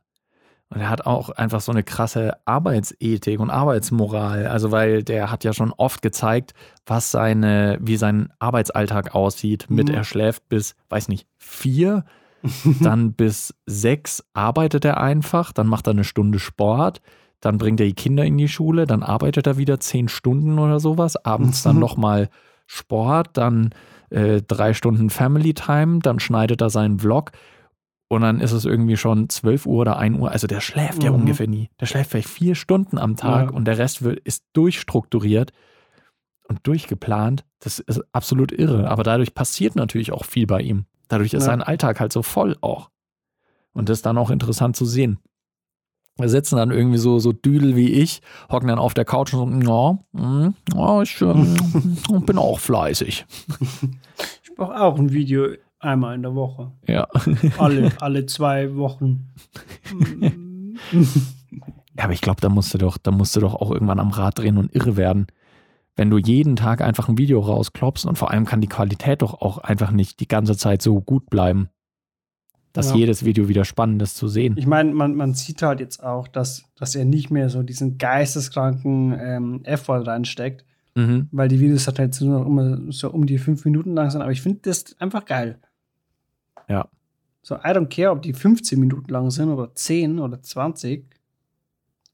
Und 0.69 0.81
er 0.81 0.89
hat 0.89 1.05
auch 1.05 1.29
einfach 1.29 1.61
so 1.61 1.71
eine 1.71 1.83
krasse 1.83 2.35
Arbeitsethik 2.45 3.39
und 3.39 3.51
Arbeitsmoral. 3.51 4.47
Also, 4.47 4.71
weil 4.71 5.03
der 5.03 5.29
hat 5.29 5.43
ja 5.43 5.53
schon 5.53 5.71
oft 5.71 6.01
gezeigt, 6.01 6.53
was 6.85 7.11
seine, 7.11 7.77
wie 7.79 7.95
sein 7.95 8.33
Arbeitsalltag 8.39 9.13
aussieht. 9.13 9.69
Mit 9.69 9.87
Mhm. 9.89 9.93
er 9.95 10.03
schläft 10.03 10.49
bis, 10.49 10.75
weiß 10.89 11.09
nicht, 11.09 11.27
vier, 11.37 12.03
dann 12.81 13.13
bis 13.13 13.53
sechs 13.67 14.23
arbeitet 14.33 14.83
er 14.83 14.99
einfach, 14.99 15.53
dann 15.53 15.67
macht 15.67 15.87
er 15.87 15.91
eine 15.91 16.03
Stunde 16.03 16.39
Sport, 16.39 17.01
dann 17.43 17.57
bringt 17.57 17.79
er 17.81 17.85
die 17.87 17.93
Kinder 17.93 18.23
in 18.23 18.37
die 18.37 18.47
Schule, 18.47 18.87
dann 18.87 19.03
arbeitet 19.03 19.47
er 19.47 19.57
wieder 19.57 19.79
zehn 19.79 20.07
Stunden 20.07 20.59
oder 20.59 20.79
sowas, 20.79 21.17
abends 21.25 21.61
dann 21.63 21.75
Mhm. 21.75 21.81
nochmal 21.81 22.29
Sport, 22.67 23.31
dann 23.37 23.71
äh, 24.11 24.41
drei 24.41 24.73
Stunden 24.73 25.09
Family 25.09 25.53
Time, 25.53 25.99
dann 25.99 26.19
schneidet 26.19 26.61
er 26.61 26.69
seinen 26.69 26.99
Vlog 26.99 27.31
und 28.07 28.21
dann 28.21 28.39
ist 28.39 28.51
es 28.53 28.63
irgendwie 28.63 28.95
schon 28.95 29.27
12 29.27 29.65
Uhr 29.65 29.81
oder 29.81 29.97
1 29.97 30.17
Uhr. 30.19 30.31
Also 30.31 30.47
der 30.47 30.61
schläft 30.61 31.03
ja 31.03 31.09
Mhm. 31.11 31.17
ungefähr 31.21 31.47
nie. 31.47 31.69
Der 31.81 31.85
schläft 31.87 32.11
vielleicht 32.11 32.29
vier 32.29 32.55
Stunden 32.55 32.97
am 32.97 33.17
Tag 33.17 33.49
Ja. 33.49 33.55
und 33.55 33.65
der 33.65 33.77
Rest 33.77 34.03
wird, 34.03 34.19
ist 34.19 34.45
durchstrukturiert 34.53 35.51
und 36.47 36.65
durchgeplant. 36.65 37.43
Das 37.59 37.79
ist 37.79 38.01
absolut 38.13 38.51
irre. 38.51 38.87
Aber 38.89 39.03
dadurch 39.03 39.33
passiert 39.33 39.75
natürlich 39.75 40.11
auch 40.13 40.25
viel 40.25 40.45
bei 40.47 40.61
ihm. 40.61 40.85
Dadurch 41.09 41.33
ist 41.33 41.41
Ja. 41.43 41.47
sein 41.47 41.61
Alltag 41.61 41.99
halt 41.99 42.13
so 42.13 42.21
voll 42.23 42.55
auch. 42.61 42.89
Und 43.73 43.89
das 43.89 43.97
ist 43.99 44.05
dann 44.05 44.17
auch 44.17 44.29
interessant 44.29 44.75
zu 44.75 44.85
sehen. 44.85 45.17
Wir 46.17 46.29
sitzen 46.29 46.57
dann 46.57 46.71
irgendwie 46.71 46.99
so, 46.99 47.17
so 47.17 47.31
Düdel 47.31 47.75
wie 47.75 47.91
ich, 47.91 48.21
hocken 48.51 48.67
dann 48.67 48.77
auf 48.77 48.93
der 48.93 49.05
Couch 49.05 49.33
und 49.33 49.63
so, 49.63 49.99
ja, 50.13 50.21
mm, 50.21 50.53
ja 50.75 51.01
ich 51.01 51.21
ähm, 51.21 51.55
bin 52.25 52.37
auch 52.37 52.59
fleißig. 52.59 53.25
Ich 54.43 54.55
brauche 54.55 54.79
auch 54.79 54.99
ein 54.99 55.11
Video 55.11 55.47
einmal 55.79 56.15
in 56.15 56.21
der 56.21 56.35
Woche. 56.35 56.71
Ja. 56.87 57.07
Alle, 57.57 57.91
alle 57.99 58.25
zwei 58.25 58.75
Wochen. 58.75 59.33
Ja, 61.95 62.05
aber 62.05 62.13
ich 62.13 62.21
glaube, 62.21 62.41
da 62.41 62.49
musst 62.49 62.73
du 62.73 62.77
doch, 62.77 62.97
da 62.97 63.11
musst 63.11 63.35
du 63.35 63.39
doch 63.39 63.53
auch 63.53 63.71
irgendwann 63.71 63.99
am 63.99 64.09
Rad 64.09 64.39
drehen 64.39 64.57
und 64.57 64.73
irre 64.73 64.97
werden. 64.97 65.27
Wenn 65.95 66.09
du 66.09 66.17
jeden 66.17 66.55
Tag 66.55 66.81
einfach 66.81 67.07
ein 67.07 67.19
Video 67.19 67.39
rausklopfst 67.39 68.05
und 68.05 68.17
vor 68.17 68.31
allem 68.31 68.45
kann 68.45 68.61
die 68.61 68.67
Qualität 68.67 69.21
doch 69.21 69.35
auch 69.41 69.59
einfach 69.59 69.91
nicht 69.91 70.19
die 70.19 70.27
ganze 70.27 70.57
Zeit 70.57 70.81
so 70.81 71.01
gut 71.01 71.29
bleiben, 71.29 71.69
dass 72.73 72.89
Ja. 72.89 72.95
jedes 72.97 73.23
Video 73.23 73.47
wieder 73.47 73.65
spannend 73.65 74.01
ist 74.01 74.17
zu 74.17 74.27
sehen. 74.27 74.55
Ich 74.57 74.65
meine, 74.67 74.93
man, 74.93 75.15
man 75.15 75.33
sieht 75.35 75.61
halt 75.61 75.79
jetzt 75.79 76.03
auch, 76.03 76.27
dass, 76.27 76.65
dass 76.75 76.95
er 76.95 77.05
nicht 77.05 77.29
mehr 77.31 77.49
so 77.49 77.63
diesen 77.63 77.97
geisteskranken 77.97 79.15
ähm, 79.19 79.61
Effort 79.63 80.05
reinsteckt. 80.07 80.65
Mhm. 80.95 81.27
weil 81.31 81.47
die 81.47 81.59
Videos 81.59 81.87
halt 81.87 81.97
jetzt 81.97 82.21
nur 82.21 82.37
noch 82.41 82.45
immer 82.45 82.77
so 82.91 83.09
um 83.09 83.25
die 83.25 83.39
fünf 83.39 83.65
Minuten 83.65 83.95
lang 83.95 84.11
sind. 84.11 84.21
Aber 84.21 84.31
ich 84.31 84.43
finde 84.43 84.59
das 84.61 84.95
einfach 84.99 85.25
geil. 85.25 85.57
Ja. 86.69 86.87
So, 87.41 87.55
I 87.55 87.69
don't 87.69 87.87
care, 87.87 88.11
ob 88.11 88.21
die 88.21 88.31
15 88.33 88.79
Minuten 88.79 89.11
lang 89.11 89.31
sind 89.31 89.49
oder 89.49 89.73
10 89.73 90.19
oder 90.19 90.39
20 90.43 91.03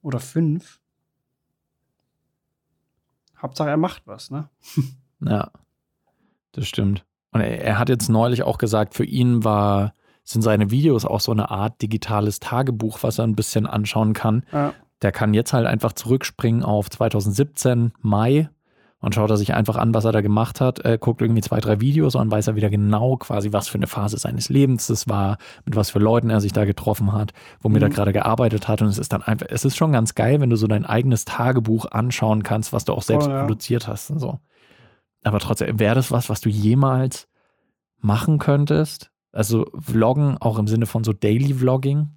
oder 0.01 0.21
5. 0.21 0.79
Hauptsache, 3.41 3.69
er 3.69 3.75
macht 3.77 4.03
was, 4.05 4.31
ne? 4.31 4.49
Ja, 5.21 5.51
das 6.53 6.65
stimmt. 6.65 7.05
Und 7.31 7.41
er, 7.41 7.61
er 7.61 7.77
hat 7.79 7.89
jetzt 7.89 8.07
neulich 8.07 8.43
auch 8.43 8.57
gesagt, 8.57 8.95
für 8.95 9.03
ihn 9.03 9.43
war, 9.43 9.93
sind 10.29 10.41
seine 10.41 10.69
Videos 10.71 11.05
auch 11.05 11.19
so 11.21 11.31
eine 11.31 11.49
Art 11.49 11.81
digitales 11.81 12.39
Tagebuch, 12.39 12.99
was 13.01 13.17
er 13.19 13.25
ein 13.25 13.35
bisschen 13.35 13.65
anschauen 13.65 14.13
kann. 14.13 14.43
Ja. 14.51 14.73
Der 15.01 15.11
kann 15.11 15.33
jetzt 15.33 15.53
halt 15.53 15.65
einfach 15.65 15.93
zurückspringen 15.93 16.63
auf 16.63 16.89
2017, 16.89 17.93
Mai 18.01 18.49
und 19.01 19.15
schaut 19.15 19.29
er 19.29 19.37
sich 19.37 19.53
einfach 19.53 19.77
an, 19.77 19.93
was 19.93 20.03
er 20.03 20.11
da 20.11 20.19
gemacht 20.19 20.59
hat, 20.59 20.83
äh, 20.83 20.97
guckt 20.99 21.21
irgendwie 21.21 21.41
zwei, 21.41 21.61
drei 21.61 21.79
Videos 21.79 22.15
und 22.15 22.29
weiß 22.29 22.47
er 22.47 22.55
wieder 22.57 22.69
genau 22.69 23.15
quasi, 23.15 23.53
was 23.53 23.69
für 23.69 23.77
eine 23.77 23.87
Phase 23.87 24.17
seines 24.17 24.49
Lebens 24.49 24.87
das 24.87 25.07
war, 25.07 25.37
mit 25.63 25.77
was 25.77 25.89
für 25.89 25.99
Leuten 25.99 26.29
er 26.29 26.41
sich 26.41 26.51
da 26.51 26.65
getroffen 26.65 27.13
hat, 27.13 27.31
womit 27.61 27.81
Mhm. 27.81 27.87
er 27.87 27.89
gerade 27.91 28.11
gearbeitet 28.13 28.67
hat. 28.67 28.81
Und 28.81 28.89
es 28.89 28.97
ist 28.97 29.13
dann 29.13 29.23
einfach, 29.23 29.47
es 29.49 29.63
ist 29.63 29.77
schon 29.77 29.93
ganz 29.93 30.15
geil, 30.15 30.41
wenn 30.41 30.49
du 30.49 30.57
so 30.57 30.67
dein 30.67 30.85
eigenes 30.85 31.23
Tagebuch 31.23 31.85
anschauen 31.89 32.43
kannst, 32.43 32.73
was 32.73 32.83
du 32.83 32.91
auch 32.93 33.03
selbst 33.03 33.25
Voll, 33.25 33.33
ja. 33.33 33.41
produziert 33.41 33.87
hast 33.87 34.11
und 34.11 34.19
so. 34.19 34.39
Aber 35.23 35.39
trotzdem, 35.39 35.79
wäre 35.79 35.95
das 35.95 36.11
was, 36.11 36.29
was 36.29 36.41
du 36.41 36.49
jemals 36.49 37.27
machen 38.01 38.37
könntest? 38.37 39.11
Also 39.31 39.69
Vloggen 39.79 40.37
auch 40.37 40.57
im 40.57 40.67
Sinne 40.67 40.85
von 40.85 41.03
so 41.03 41.13
Daily 41.13 41.53
Vlogging? 41.53 42.09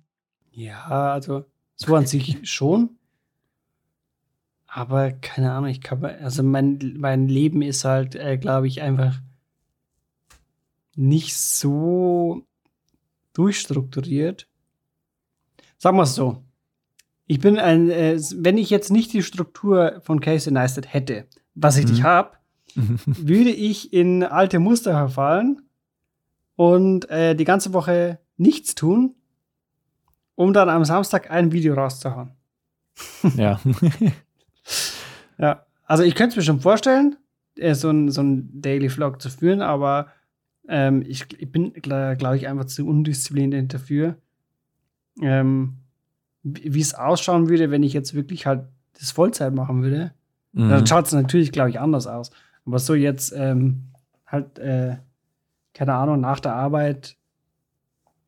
Ja, 0.50 1.12
also 1.12 1.44
so 1.76 1.94
an 1.94 2.06
sich 2.06 2.38
schon. 2.50 2.90
Aber 4.66 5.12
keine 5.12 5.52
Ahnung, 5.52 5.68
ich 5.68 5.82
kann, 5.82 6.02
also 6.04 6.42
mein, 6.42 6.94
mein 6.96 7.28
Leben 7.28 7.60
ist 7.60 7.84
halt, 7.84 8.14
äh, 8.14 8.38
glaube 8.38 8.66
ich, 8.68 8.80
einfach 8.80 9.20
nicht 10.94 11.36
so 11.36 12.46
durchstrukturiert. 13.34 14.48
Sagen 15.78 15.96
wir 15.98 16.04
es 16.04 16.14
so. 16.14 16.42
Ich 17.26 17.40
bin 17.40 17.58
ein, 17.58 17.90
äh, 17.90 18.18
wenn 18.36 18.58
ich 18.58 18.70
jetzt 18.70 18.90
nicht 18.90 19.12
die 19.12 19.22
Struktur 19.22 20.00
von 20.02 20.20
Casey 20.20 20.52
Neistat 20.52 20.92
hätte, 20.92 21.26
was 21.54 21.76
ich 21.76 21.84
Mhm. 21.84 21.90
nicht 21.90 22.02
habe, 22.02 22.32
würde 23.06 23.50
ich 23.50 23.92
in 23.92 24.22
alte 24.22 24.58
Muster 24.58 24.92
verfallen 24.92 25.62
und 26.56 27.08
äh, 27.10 27.34
die 27.34 27.44
ganze 27.44 27.72
Woche 27.72 28.18
nichts 28.36 28.74
tun, 28.74 29.14
um 30.34 30.52
dann 30.52 30.68
am 30.68 30.84
Samstag 30.84 31.30
ein 31.30 31.52
Video 31.52 31.74
rauszuhauen. 31.74 32.32
ja. 33.36 33.60
Ja, 35.38 35.66
also 35.86 36.04
ich 36.04 36.14
könnte 36.14 36.30
es 36.30 36.36
mir 36.36 36.42
schon 36.42 36.60
vorstellen, 36.60 37.16
äh, 37.56 37.74
so 37.74 37.90
ein, 37.90 38.10
so 38.10 38.22
ein 38.22 38.60
Daily 38.60 38.88
Vlog 38.88 39.20
zu 39.20 39.28
führen, 39.28 39.60
aber 39.60 40.08
ähm, 40.68 41.02
ich, 41.06 41.26
ich 41.36 41.50
bin, 41.50 41.72
glaube 41.72 42.36
ich, 42.36 42.46
einfach 42.46 42.66
zu 42.66 42.86
undiszipliniert 42.86 43.74
dafür. 43.74 44.16
Ähm, 45.20 45.78
wie 46.44 46.80
es 46.80 46.94
ausschauen 46.94 47.48
würde, 47.48 47.70
wenn 47.70 47.82
ich 47.82 47.92
jetzt 47.92 48.14
wirklich 48.14 48.46
halt 48.46 48.64
das 48.98 49.10
Vollzeit 49.10 49.54
machen 49.54 49.82
würde. 49.82 50.12
Mhm. 50.52 50.68
Dann 50.70 50.86
schaut 50.86 51.06
es 51.06 51.12
natürlich, 51.12 51.52
glaube 51.52 51.70
ich, 51.70 51.78
anders 51.78 52.06
aus. 52.06 52.30
Aber 52.64 52.78
so 52.78 52.94
jetzt 52.94 53.32
ähm, 53.36 53.88
halt, 54.26 54.58
äh, 54.58 54.96
keine 55.74 55.94
Ahnung, 55.94 56.20
nach 56.20 56.40
der 56.40 56.54
Arbeit 56.54 57.16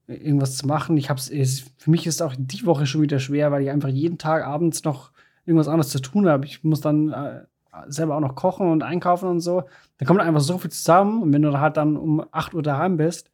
irgendwas 0.07 0.57
zu 0.57 0.67
machen. 0.67 0.97
Ich 0.97 1.11
hab's, 1.11 1.31
es, 1.31 1.73
für 1.79 1.91
mich 1.91 2.07
ist 2.07 2.23
auch 2.23 2.35
die 2.37 2.67
Woche 2.67 2.87
schon 2.87 3.03
wieder 3.03 3.19
schwer, 3.19 3.53
weil 3.53 3.63
ich 3.63 3.71
einfach 3.71 3.89
jeden 3.89 4.19
Tag 4.19 4.45
abends 4.45 4.85
noch 4.85 5.13
irgendwas 5.47 5.69
anderes 5.69 5.91
zu 5.91 6.01
tun 6.01 6.29
habe. 6.29 6.47
Ich 6.47 6.65
muss 6.65 6.81
dann 6.81 7.13
äh, 7.13 7.43
selber 7.87 8.17
auch 8.17 8.21
noch 8.21 8.35
kochen 8.35 8.71
und 8.71 8.83
einkaufen 8.83 9.29
und 9.29 9.41
so. 9.41 9.65
Da 9.99 10.07
kommt 10.07 10.21
einfach 10.21 10.41
so 10.41 10.59
viel 10.59 10.71
zusammen. 10.71 11.23
Und 11.23 11.33
wenn 11.33 11.43
du 11.43 11.59
halt 11.59 11.77
dann 11.77 11.97
um 11.97 12.25
8 12.33 12.55
Uhr 12.55 12.63
daheim 12.63 12.97
bist, 12.97 13.31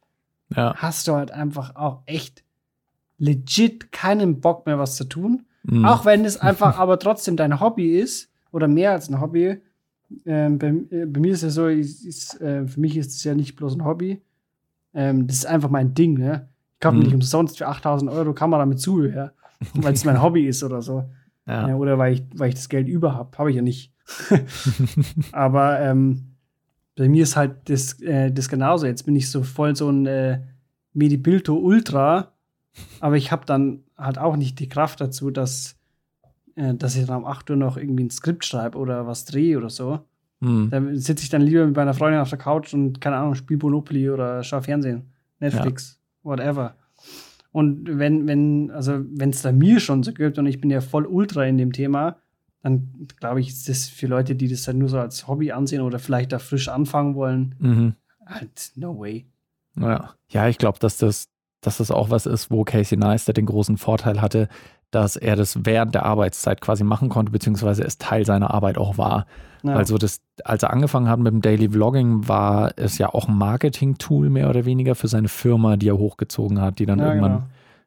ja. 0.55 0.73
hast 0.75 1.07
du 1.07 1.13
halt 1.13 1.31
einfach 1.31 1.75
auch 1.75 2.01
echt 2.05 2.43
legit 3.17 3.91
keinen 3.91 4.41
Bock 4.41 4.65
mehr, 4.65 4.79
was 4.79 4.95
zu 4.95 5.05
tun. 5.05 5.45
Mhm. 5.63 5.85
Auch 5.85 6.05
wenn 6.05 6.25
es 6.25 6.37
einfach 6.41 6.77
aber 6.77 6.99
trotzdem 6.99 7.37
dein 7.37 7.59
Hobby 7.59 7.99
ist 7.99 8.31
oder 8.51 8.67
mehr 8.67 8.91
als 8.91 9.09
ein 9.09 9.21
Hobby. 9.21 9.61
Ähm, 10.25 10.57
bei, 10.59 10.67
äh, 10.89 11.05
bei 11.05 11.19
mir 11.19 11.33
ist 11.33 11.43
es 11.43 11.53
so, 11.55 11.67
ist, 11.67 12.05
ist, 12.05 12.39
äh, 12.41 12.67
für 12.67 12.79
mich 12.79 12.97
ist 12.97 13.11
es 13.15 13.23
ja 13.23 13.33
nicht 13.35 13.55
bloß 13.55 13.75
ein 13.75 13.85
Hobby. 13.85 14.21
Ähm, 14.93 15.27
das 15.27 15.37
ist 15.37 15.45
einfach 15.45 15.69
mein 15.69 15.93
Ding. 15.93 16.17
Ne? 16.17 16.49
Ich 16.75 16.79
kaufe 16.79 16.97
Mhm. 16.97 17.03
nicht 17.03 17.13
umsonst 17.13 17.57
für 17.57 17.67
8000 17.67 18.11
Euro 18.11 18.33
Kamera 18.33 18.65
mit 18.65 18.79
Zubehör, 18.79 19.33
weil 19.75 19.93
es 19.93 20.05
mein 20.05 20.21
Hobby 20.21 20.45
ist 20.47 20.63
oder 20.63 20.81
so. 20.81 21.05
ja. 21.47 21.69
Ja, 21.69 21.75
oder 21.75 21.97
weil 21.97 22.13
ich, 22.13 22.23
weil 22.35 22.49
ich 22.49 22.55
das 22.55 22.69
Geld 22.69 22.87
über 22.87 23.13
habe. 23.15 23.37
Habe 23.37 23.49
ich 23.51 23.55
ja 23.55 23.61
nicht. 23.61 23.93
aber 25.31 25.79
ähm, 25.79 26.35
bei 26.97 27.07
mir 27.09 27.23
ist 27.23 27.35
halt 27.35 27.69
das, 27.69 27.99
äh, 28.01 28.31
das 28.31 28.49
genauso. 28.49 28.85
Jetzt 28.85 29.03
bin 29.03 29.15
ich 29.15 29.29
so 29.29 29.43
voll 29.43 29.75
so 29.75 29.89
ein 29.89 30.05
äh, 30.05 30.41
Medibilto 30.93 31.55
Ultra, 31.55 32.31
aber 32.99 33.17
ich 33.17 33.31
habe 33.31 33.45
dann 33.45 33.83
halt 33.97 34.17
auch 34.17 34.35
nicht 34.35 34.59
die 34.59 34.67
Kraft 34.69 34.99
dazu, 35.01 35.31
dass, 35.31 35.77
dass 36.55 36.95
ich 36.95 37.05
dann 37.05 37.17
um 37.17 37.25
8 37.25 37.49
Uhr 37.49 37.55
noch 37.55 37.77
irgendwie 37.77 38.03
ein 38.03 38.09
Skript 38.09 38.45
schreibe 38.45 38.77
oder 38.77 39.07
was 39.07 39.25
drehe 39.25 39.57
oder 39.57 39.69
so. 39.69 39.99
Mhm. 40.39 40.69
Da 40.71 40.81
sitze 40.93 41.23
ich 41.23 41.29
dann 41.29 41.41
lieber 41.41 41.65
mit 41.65 41.75
meiner 41.75 41.93
Freundin 41.93 42.19
auf 42.19 42.29
der 42.29 42.39
Couch 42.39 42.73
und, 42.73 42.99
keine 42.99 43.17
Ahnung, 43.17 43.35
spiele 43.35 43.59
Monopoly 43.61 44.09
oder 44.09 44.43
schaue 44.43 44.63
Fernsehen, 44.63 45.11
Netflix, 45.39 45.99
whatever. 46.23 46.75
Und 47.51 47.97
wenn, 47.99 48.27
wenn, 48.27 48.71
also 48.71 49.03
wenn 49.11 49.31
es 49.31 49.41
da 49.41 49.51
mir 49.51 49.79
schon 49.79 50.03
so 50.03 50.13
gibt 50.13 50.39
und 50.39 50.45
ich 50.47 50.61
bin 50.61 50.69
ja 50.69 50.81
voll 50.81 51.05
ultra 51.05 51.45
in 51.45 51.57
dem 51.57 51.73
Thema, 51.73 52.17
dann 52.63 53.07
glaube 53.19 53.39
ich, 53.41 53.49
ist 53.49 53.67
das 53.67 53.87
für 53.87 54.07
Leute, 54.07 54.35
die 54.35 54.47
das 54.47 54.63
dann 54.63 54.77
nur 54.77 54.89
so 54.89 54.99
als 54.99 55.27
Hobby 55.27 55.51
ansehen 55.51 55.81
oder 55.81 55.99
vielleicht 55.99 56.31
da 56.31 56.39
frisch 56.39 56.69
anfangen 56.69 57.15
wollen, 57.15 57.55
Mhm. 57.59 57.95
halt 58.25 58.71
no 58.75 58.99
way. 58.99 59.25
Ja, 59.75 60.13
ja 60.29 60.47
ich 60.47 60.57
glaube, 60.57 60.79
dass 60.79 60.97
das, 60.97 61.27
dass 61.59 61.77
das 61.77 61.91
auch 61.91 62.09
was 62.09 62.25
ist, 62.25 62.51
wo 62.51 62.63
Casey 62.63 62.97
Neistat 62.97 63.37
den 63.37 63.47
großen 63.47 63.77
Vorteil 63.77 64.21
hatte, 64.21 64.47
dass 64.91 65.15
er 65.15 65.35
das 65.35 65.57
während 65.63 65.95
der 65.95 66.05
Arbeitszeit 66.05 66.61
quasi 66.61 66.83
machen 66.83 67.09
konnte, 67.09 67.31
beziehungsweise 67.31 67.83
es 67.83 67.97
Teil 67.97 68.25
seiner 68.25 68.53
Arbeit 68.53 68.77
auch 68.77 68.97
war. 68.97 69.25
Ja. 69.63 69.73
Also 69.73 69.97
das, 69.97 70.21
als 70.43 70.63
er 70.63 70.71
angefangen 70.71 71.07
hat 71.07 71.19
mit 71.19 71.31
dem 71.31 71.41
Daily 71.41 71.69
Vlogging, 71.69 72.27
war 72.27 72.71
es 72.77 72.97
ja 72.97 73.09
auch 73.13 73.27
ein 73.27 73.37
Marketing-Tool 73.37 74.29
mehr 74.29 74.49
oder 74.49 74.65
weniger 74.65 74.95
für 74.95 75.07
seine 75.07 75.27
Firma, 75.27 75.77
die 75.77 75.87
er 75.89 75.97
hochgezogen 75.97 76.59
hat, 76.61 76.79
die 76.79 76.85
dann 76.85 76.99
ja, 76.99 77.07
irgendwann 77.13 77.43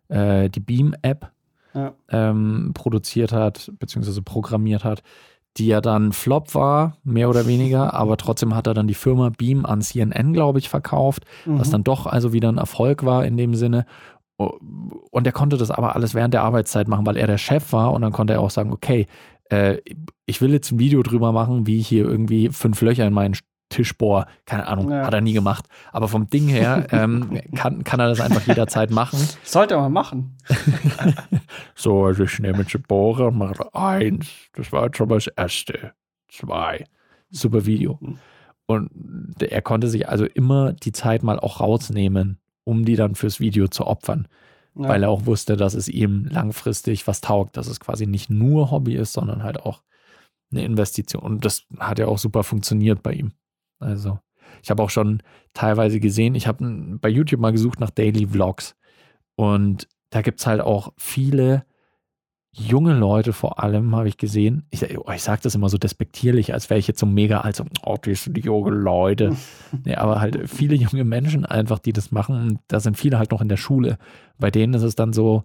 äh, 0.09 0.49
die 0.51 0.61
Beam-App 0.61 1.31
Ja. 1.75 1.93
ähm, 2.11 2.71
produziert 2.75 3.33
hat, 3.33 3.71
beziehungsweise 3.79 4.23
programmiert 4.23 4.85
hat, 4.85 5.03
die 5.57 5.67
ja 5.67 5.81
dann 5.81 6.13
Flop 6.13 6.55
war, 6.55 6.97
mehr 7.05 7.29
oder 7.29 7.47
weniger, 7.47 7.93
aber 8.03 8.17
trotzdem 8.17 8.55
hat 8.55 8.67
er 8.67 8.75
dann 8.75 8.87
die 8.89 8.95
Firma 8.95 9.31
Beam 9.37 9.67
an 9.67 9.83
CNN, 9.83 10.33
glaube 10.33 10.59
ich, 10.61 10.69
verkauft, 10.69 11.25
genau. 11.45 11.59
was 11.59 11.69
Mhm. 11.69 11.73
dann 11.73 11.85
doch 11.85 12.07
also 12.07 12.33
wieder 12.33 12.49
ein 12.51 12.59
Erfolg 12.59 13.05
war 13.05 13.25
in 13.25 13.37
dem 13.37 13.55
Sinne. 13.55 13.85
Und 14.37 15.27
er 15.27 15.33
konnte 15.33 15.57
das 15.57 15.71
aber 15.71 15.95
alles 15.95 16.15
während 16.15 16.35
der 16.35 16.43
Arbeitszeit 16.43 16.89
machen, 16.89 17.07
weil 17.07 17.17
er 17.17 17.27
der 17.27 17.39
Chef 17.39 17.73
war 17.73 17.93
und 17.93 18.03
dann 18.03 18.13
konnte 18.13 18.33
er 18.33 18.41
auch 18.41 18.51
sagen, 18.51 18.73
okay, 18.73 19.07
äh, 19.51 19.79
ich 20.27 20.41
will 20.41 20.53
jetzt 20.53 20.73
ein 20.73 20.79
Video 20.79 21.03
drüber 21.03 21.33
machen, 21.33 21.67
wie 21.67 21.79
ich 21.79 21.87
hier 21.89 22.05
irgendwie 22.05 22.49
fünf 22.49 22.81
Löcher 22.81 23.07
in 23.07 23.13
meinen 23.15 23.37
Tisch 23.71 23.97
bohr. 23.97 24.27
Keine 24.45 24.67
Ahnung, 24.67 24.91
Ja. 24.91 25.07
hat 25.07 25.15
er 25.15 25.21
nie 25.21 25.33
gemacht. 25.33 25.67
Aber 25.93 26.09
vom 26.09 26.29
Ding 26.29 26.49
her 26.49 26.87
ähm, 26.93 27.41
kann, 27.55 27.85
kann 27.85 28.01
er 28.01 28.09
das 28.09 28.21
einfach 28.21 28.47
jederzeit 28.47 28.91
machen. 28.91 29.19
Sollte 29.45 29.77
man 29.77 29.93
machen. 29.93 30.37
So, 31.75 32.05
also 32.05 32.25
ich 32.25 32.39
nehme 32.39 32.59
jetzt 32.59 32.75
einen 32.75 32.85
Bohrer 32.85 33.29
und 33.29 33.39
mache 33.39 33.75
eins. 33.75 34.29
Das 34.55 34.73
war 34.73 34.85
jetzt 34.87 34.97
schon 34.97 35.09
mal 35.09 35.17
das 35.17 35.27
erste. 35.29 35.93
Zwei. 36.29 36.85
Super 37.31 37.67
Video. 37.67 37.99
Mhm. 38.01 38.19
Und 38.67 38.91
er 39.43 39.61
konnte 39.63 39.89
sich 39.89 40.09
also 40.09 40.25
immer 40.25 40.73
die 40.73 40.93
Zeit 40.93 41.23
mal 41.23 41.39
auch 41.39 41.61
rausnehmen, 41.61 42.39
um 42.65 42.85
die 42.85 42.97
dann 42.97 43.15
fürs 43.15 43.41
Video 43.41 43.69
zu 43.69 43.87
opfern. 43.87 44.29
Ja. 44.75 44.89
Weil 44.89 45.05
er 45.05 45.11
auch 45.11 45.27
wusste, 45.27 45.57
dass 45.57 45.75
es 45.75 45.89
ihm 45.89 46.27
langfristig 46.27 47.07
was 47.07 47.21
taugt, 47.21 47.57
dass 47.57 47.69
es 47.69 47.79
quasi 47.79 48.07
nicht 48.07 48.29
nur 48.31 48.71
Hobby 48.71 48.95
ist, 48.97 49.13
sondern 49.13 49.43
halt 49.43 49.61
auch 49.61 49.83
eine 50.51 50.65
Investition. 50.65 51.23
Und 51.23 51.45
das 51.45 51.67
hat 51.79 51.99
ja 51.99 52.07
auch 52.07 52.19
super 52.19 52.43
funktioniert 52.43 53.03
bei 53.03 53.13
ihm. 53.13 53.33
Also, 53.79 54.19
ich 54.63 54.71
habe 54.71 54.83
auch 54.83 54.91
schon 54.91 55.23
teilweise 55.53 56.01
gesehen, 56.01 56.35
ich 56.35 56.47
habe 56.47 56.99
bei 57.01 57.09
YouTube 57.09 57.41
mal 57.41 57.53
gesucht 57.53 57.81
nach 57.81 57.91
Daily 57.91 58.27
Vlogs. 58.27 58.75
Und 59.37 59.89
da 60.11 60.23
gibt 60.23 60.41
es 60.41 60.47
halt 60.47 60.61
auch 60.61 60.93
viele 60.97 61.65
junge 62.57 62.95
Leute 62.95 63.33
vor 63.33 63.63
allem, 63.63 63.95
habe 63.97 64.09
ich 64.09 64.17
gesehen. 64.17 64.65
Ich, 64.71 64.83
oh, 64.99 65.11
ich 65.13 65.23
sage 65.23 65.41
das 65.43 65.55
immer 65.55 65.69
so 65.69 65.77
despektierlich, 65.77 66.55
als 66.55 66.71
wäre 66.71 66.79
ich 66.79 66.87
jetzt 66.87 67.01
so 67.01 67.07
mega 67.07 67.41
alt, 67.41 67.57
so, 67.57 67.65
oh, 67.85 67.97
die 68.05 68.15
sind 68.15 68.39
junge 68.45 68.71
Leute. 68.71 69.37
nee, 69.85 69.95
aber 69.97 70.21
halt 70.21 70.49
viele 70.49 70.75
junge 70.75 71.05
Menschen 71.05 71.45
einfach, 71.45 71.79
die 71.81 71.93
das 71.93 72.13
machen. 72.13 72.37
Und 72.37 72.59
da 72.69 72.81
sind 72.81 72.97
viele 72.97 73.19
halt 73.19 73.33
noch 73.33 73.41
in 73.43 73.49
der 73.49 73.57
Schule. 73.57 73.99
Bei 74.39 74.51
denen 74.51 74.75
ist 74.75 74.83
es 74.83 74.95
dann 74.95 75.13
so, 75.13 75.45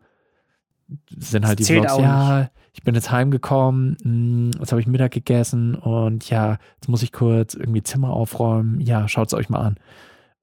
sind 1.09 1.45
halt 1.45 1.59
Das 1.59 1.67
die 1.67 1.73
Vlogs, 1.73 1.97
ja, 1.97 2.49
ich 2.73 2.83
bin 2.83 2.95
jetzt 2.95 3.11
heimgekommen, 3.11 3.97
mh, 4.03 4.59
jetzt 4.59 4.71
habe 4.71 4.81
ich 4.81 4.87
Mittag 4.87 5.11
gegessen 5.11 5.75
und 5.75 6.29
ja, 6.29 6.57
jetzt 6.75 6.87
muss 6.87 7.03
ich 7.03 7.11
kurz 7.11 7.53
irgendwie 7.53 7.83
Zimmer 7.83 8.11
aufräumen. 8.11 8.79
Ja, 8.81 9.07
schaut 9.07 9.27
es 9.27 9.33
euch 9.33 9.49
mal 9.49 9.59
an. 9.59 9.75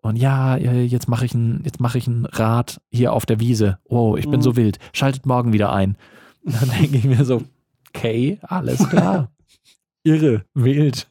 Und 0.02 0.16
ja, 0.16 0.56
äh, 0.56 0.82
jetzt 0.84 1.08
mache 1.08 1.24
ich 1.24 1.34
ein, 1.34 1.62
jetzt 1.64 1.80
mache 1.80 1.98
ich 1.98 2.06
ein 2.06 2.26
Rad 2.26 2.80
hier 2.90 3.12
auf 3.12 3.26
der 3.26 3.40
Wiese. 3.40 3.78
Oh, 3.84 4.16
ich 4.16 4.28
bin 4.30 4.38
Mhm. 4.40 4.44
so 4.44 4.56
wild. 4.56 4.78
Schaltet 4.92 5.26
morgen 5.26 5.52
wieder 5.52 5.72
ein. 5.72 5.96
Und 6.46 6.54
dann 6.62 6.70
denke 6.70 6.96
ich 6.96 7.04
mir 7.04 7.24
so, 7.24 7.42
okay, 7.94 8.38
alles 8.42 8.88
klar. 8.88 9.30
Irre, 10.04 10.44
wild. 10.54 11.10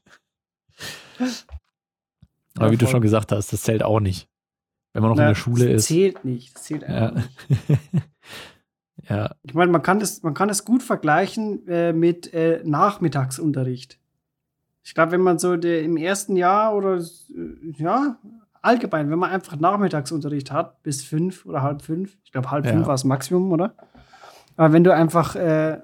Aber 2.57 2.67
Ja, 2.67 2.71
wie 2.71 2.77
du 2.77 2.87
schon 2.87 3.01
gesagt 3.01 3.31
hast, 3.31 3.51
das 3.51 3.61
zählt 3.63 3.83
auch 3.83 3.99
nicht. 3.99 4.29
Wenn 4.93 5.01
man 5.03 5.11
noch 5.11 5.17
in 5.17 5.21
Ja, 5.23 5.27
der 5.29 5.35
Schule 5.35 5.65
das 5.73 5.81
ist. 5.83 5.87
zählt 5.87 6.23
nicht. 6.23 6.55
Das 6.55 6.63
zählt 6.63 6.83
einfach 6.85 7.15
Ja. 7.17 7.21
nicht. 7.49 7.79
ja, 9.09 9.35
Ich 9.43 9.53
meine, 9.53 9.71
man 9.71 9.81
kann 9.81 9.99
das, 9.99 10.23
man 10.23 10.33
kann 10.33 10.47
das 10.47 10.63
gut 10.63 10.81
vergleichen 10.83 11.67
äh, 11.67 11.91
mit 11.93 12.33
äh, 12.33 12.61
Nachmittagsunterricht. 12.63 13.99
Ich 14.83 14.93
glaube, 14.93 15.11
wenn 15.11 15.21
man 15.21 15.39
so 15.39 15.57
der, 15.57 15.81
im 15.83 15.97
ersten 15.97 16.35
Jahr 16.37 16.75
oder 16.75 16.97
äh, 16.97 17.71
ja, 17.77 18.17
allgemein, 18.61 19.09
wenn 19.09 19.19
man 19.19 19.31
einfach 19.31 19.57
Nachmittagsunterricht 19.57 20.51
hat, 20.51 20.81
bis 20.83 21.03
fünf 21.03 21.45
oder 21.45 21.61
halb 21.61 21.81
fünf, 21.81 22.17
ich 22.23 22.31
glaube, 22.31 22.51
halb 22.51 22.65
Ja. 22.65 22.71
fünf 22.71 22.87
war 22.87 22.93
das 22.93 23.03
Maximum, 23.03 23.51
oder? 23.51 23.75
Aber 24.55 24.73
wenn 24.73 24.83
du 24.83 24.93
einfach, 24.93 25.35
äh, 25.35 25.79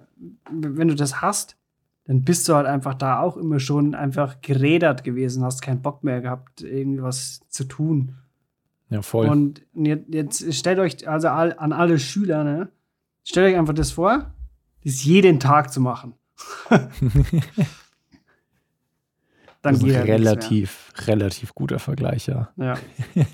wenn 0.49 0.87
du 0.87 0.95
das 0.95 1.21
hast, 1.21 1.57
dann 2.05 2.23
bist 2.23 2.47
du 2.49 2.55
halt 2.55 2.67
einfach 2.67 2.93
da 2.95 3.19
auch 3.21 3.37
immer 3.37 3.59
schon 3.59 3.95
einfach 3.95 4.41
gerädert 4.41 5.03
gewesen, 5.03 5.43
hast 5.43 5.61
keinen 5.61 5.81
Bock 5.81 6.03
mehr 6.03 6.21
gehabt, 6.21 6.61
irgendwie 6.61 7.03
was 7.03 7.41
zu 7.49 7.63
tun. 7.65 8.15
ja, 8.89 9.01
voll. 9.01 9.27
Und 9.27 9.61
jetzt, 9.73 10.09
jetzt 10.09 10.53
stellt 10.55 10.79
euch, 10.79 11.07
also 11.07 11.29
all, 11.29 11.53
an 11.57 11.73
alle 11.73 11.99
Schüler, 11.99 12.43
ne? 12.43 12.69
Stellt 13.23 13.53
euch 13.53 13.59
einfach 13.59 13.73
das 13.73 13.91
vor, 13.91 14.33
das 14.83 15.03
jeden 15.03 15.39
Tag 15.39 15.71
zu 15.71 15.79
machen. 15.79 16.13
Dann 16.69 16.89
das 19.61 19.77
ist 19.77 19.83
geht 19.83 19.95
ein 19.95 20.03
relativ, 20.03 20.91
relativ 21.05 21.53
guter 21.53 21.77
Vergleich, 21.77 22.27
ja. 22.27 22.49
Ja. 22.57 22.75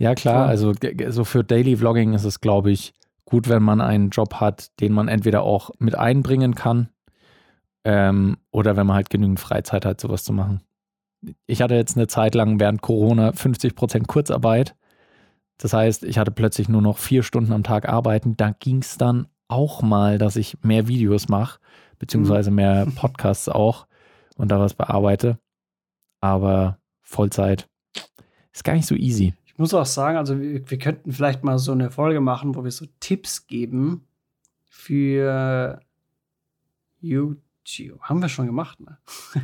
Ja, 0.00 0.14
klar, 0.14 0.46
also 0.46 0.74
so 1.08 1.24
für 1.24 1.42
Daily 1.42 1.76
Vlogging 1.76 2.14
ist 2.14 2.22
es, 2.22 2.40
glaube 2.40 2.70
ich, 2.70 2.94
gut, 3.28 3.48
wenn 3.48 3.62
man 3.62 3.82
einen 3.82 4.08
Job 4.08 4.36
hat, 4.36 4.80
den 4.80 4.92
man 4.92 5.08
entweder 5.08 5.42
auch 5.42 5.70
mit 5.78 5.94
einbringen 5.94 6.54
kann 6.54 6.88
ähm, 7.84 8.38
oder 8.50 8.76
wenn 8.76 8.86
man 8.86 8.96
halt 8.96 9.10
genügend 9.10 9.38
Freizeit 9.38 9.84
hat, 9.84 10.00
sowas 10.00 10.24
zu 10.24 10.32
machen. 10.32 10.62
Ich 11.46 11.60
hatte 11.60 11.74
jetzt 11.74 11.96
eine 11.96 12.06
Zeit 12.06 12.34
lang 12.34 12.58
während 12.58 12.80
Corona 12.80 13.30
50% 13.30 14.06
Kurzarbeit. 14.06 14.76
Das 15.58 15.74
heißt, 15.74 16.04
ich 16.04 16.18
hatte 16.18 16.30
plötzlich 16.30 16.70
nur 16.70 16.80
noch 16.80 16.96
vier 16.96 17.22
Stunden 17.22 17.52
am 17.52 17.64
Tag 17.64 17.86
arbeiten. 17.86 18.36
Da 18.36 18.52
ging 18.52 18.78
es 18.78 18.96
dann 18.96 19.26
auch 19.48 19.82
mal, 19.82 20.16
dass 20.16 20.36
ich 20.36 20.56
mehr 20.62 20.88
Videos 20.88 21.28
mache, 21.28 21.58
beziehungsweise 21.98 22.50
mehr 22.50 22.86
Podcasts 22.96 23.48
auch 23.48 23.86
und 24.36 24.50
da 24.50 24.58
was 24.58 24.72
bearbeite. 24.72 25.38
Aber 26.20 26.78
Vollzeit 27.02 27.68
ist 28.52 28.64
gar 28.64 28.74
nicht 28.74 28.86
so 28.86 28.94
easy. 28.94 29.34
Ich 29.58 29.60
muss 29.60 29.74
auch 29.74 29.86
sagen, 29.86 30.16
also 30.16 30.40
wir, 30.40 30.70
wir 30.70 30.78
könnten 30.78 31.10
vielleicht 31.10 31.42
mal 31.42 31.58
so 31.58 31.72
eine 31.72 31.90
Folge 31.90 32.20
machen, 32.20 32.54
wo 32.54 32.62
wir 32.62 32.70
so 32.70 32.86
Tipps 33.00 33.48
geben 33.48 34.06
für 34.68 35.80
YouTube. 37.00 38.00
Haben 38.02 38.22
wir 38.22 38.28
schon 38.28 38.46
gemacht, 38.46 38.78
ne? 38.78 38.98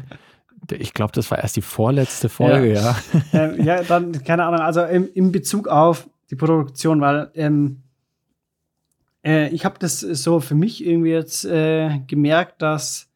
Ich 0.70 0.94
glaube, 0.94 1.10
das 1.12 1.30
war 1.32 1.38
erst 1.38 1.56
die 1.56 1.62
vorletzte 1.62 2.28
Folge, 2.28 2.74
ja. 2.74 2.96
ähm, 3.32 3.64
ja, 3.64 3.82
dann, 3.82 4.12
keine 4.24 4.44
Ahnung, 4.44 4.60
also 4.60 4.84
im, 4.84 5.10
in 5.12 5.32
Bezug 5.32 5.66
auf 5.66 6.08
die 6.30 6.36
Produktion, 6.36 7.00
weil 7.00 7.30
ähm, 7.34 7.82
äh, 9.24 9.48
ich 9.48 9.64
habe 9.64 9.80
das 9.80 9.98
so 9.98 10.38
für 10.38 10.54
mich 10.54 10.86
irgendwie 10.86 11.10
jetzt 11.10 11.44
äh, 11.44 11.98
gemerkt, 12.06 12.62
dass 12.62 13.08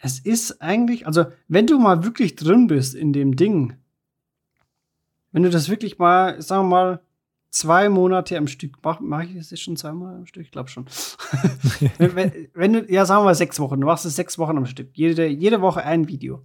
es 0.00 0.18
ist 0.18 0.60
eigentlich, 0.60 1.06
also 1.06 1.26
wenn 1.46 1.68
du 1.68 1.78
mal 1.78 2.02
wirklich 2.02 2.34
drin 2.34 2.66
bist 2.66 2.96
in 2.96 3.12
dem 3.12 3.36
Ding, 3.36 3.78
wenn 5.32 5.42
du 5.42 5.50
das 5.50 5.68
wirklich 5.68 5.98
mal, 5.98 6.40
sagen 6.40 6.64
wir 6.64 6.70
mal, 6.70 7.00
zwei 7.50 7.88
Monate 7.88 8.36
am 8.36 8.46
Stück, 8.46 8.78
mach, 8.82 9.00
mach 9.00 9.22
ich 9.22 9.34
das 9.34 9.50
jetzt 9.50 9.62
schon 9.62 9.76
zweimal 9.76 10.16
am 10.16 10.26
Stück? 10.26 10.44
Ich 10.44 10.50
glaube 10.50 10.68
schon. 10.68 10.86
wenn, 11.98 12.14
wenn, 12.14 12.32
wenn 12.54 12.72
du, 12.72 12.92
ja, 12.92 13.04
sagen 13.04 13.20
wir 13.20 13.26
mal 13.26 13.34
sechs 13.34 13.58
Wochen, 13.60 13.80
du 13.80 13.86
machst 13.86 14.04
es 14.04 14.16
sechs 14.16 14.38
Wochen 14.38 14.56
am 14.56 14.66
Stück, 14.66 14.90
jede, 14.94 15.26
jede 15.26 15.60
Woche 15.60 15.84
ein 15.84 16.08
Video, 16.08 16.44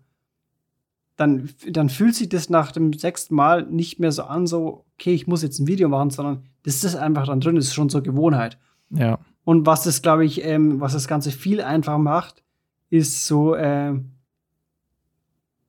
dann, 1.15 1.49
dann 1.69 1.89
fühlt 1.89 2.15
sich 2.15 2.29
das 2.29 2.49
nach 2.49 2.71
dem 2.71 2.93
sechsten 2.93 3.35
Mal 3.35 3.63
nicht 3.63 3.99
mehr 3.99 4.11
so 4.11 4.23
an, 4.23 4.47
so, 4.47 4.85
okay, 4.95 5.13
ich 5.13 5.27
muss 5.27 5.43
jetzt 5.43 5.59
ein 5.59 5.67
Video 5.67 5.89
machen, 5.89 6.09
sondern 6.09 6.43
das 6.63 6.83
ist 6.83 6.95
einfach 6.95 7.27
dann 7.27 7.39
drin, 7.39 7.55
das 7.55 7.65
ist 7.65 7.73
schon 7.73 7.89
so 7.89 8.01
Gewohnheit. 8.01 8.57
Ja, 8.89 9.19
Und 9.43 9.65
was 9.65 9.83
das, 9.83 10.01
glaube 10.01 10.25
ich, 10.25 10.43
ähm, 10.43 10.79
was 10.79 10.93
das 10.93 11.07
Ganze 11.07 11.31
viel 11.31 11.61
einfacher 11.61 11.97
macht, 11.97 12.43
ist 12.89 13.27
so, 13.27 13.55
ähm, 13.55 14.11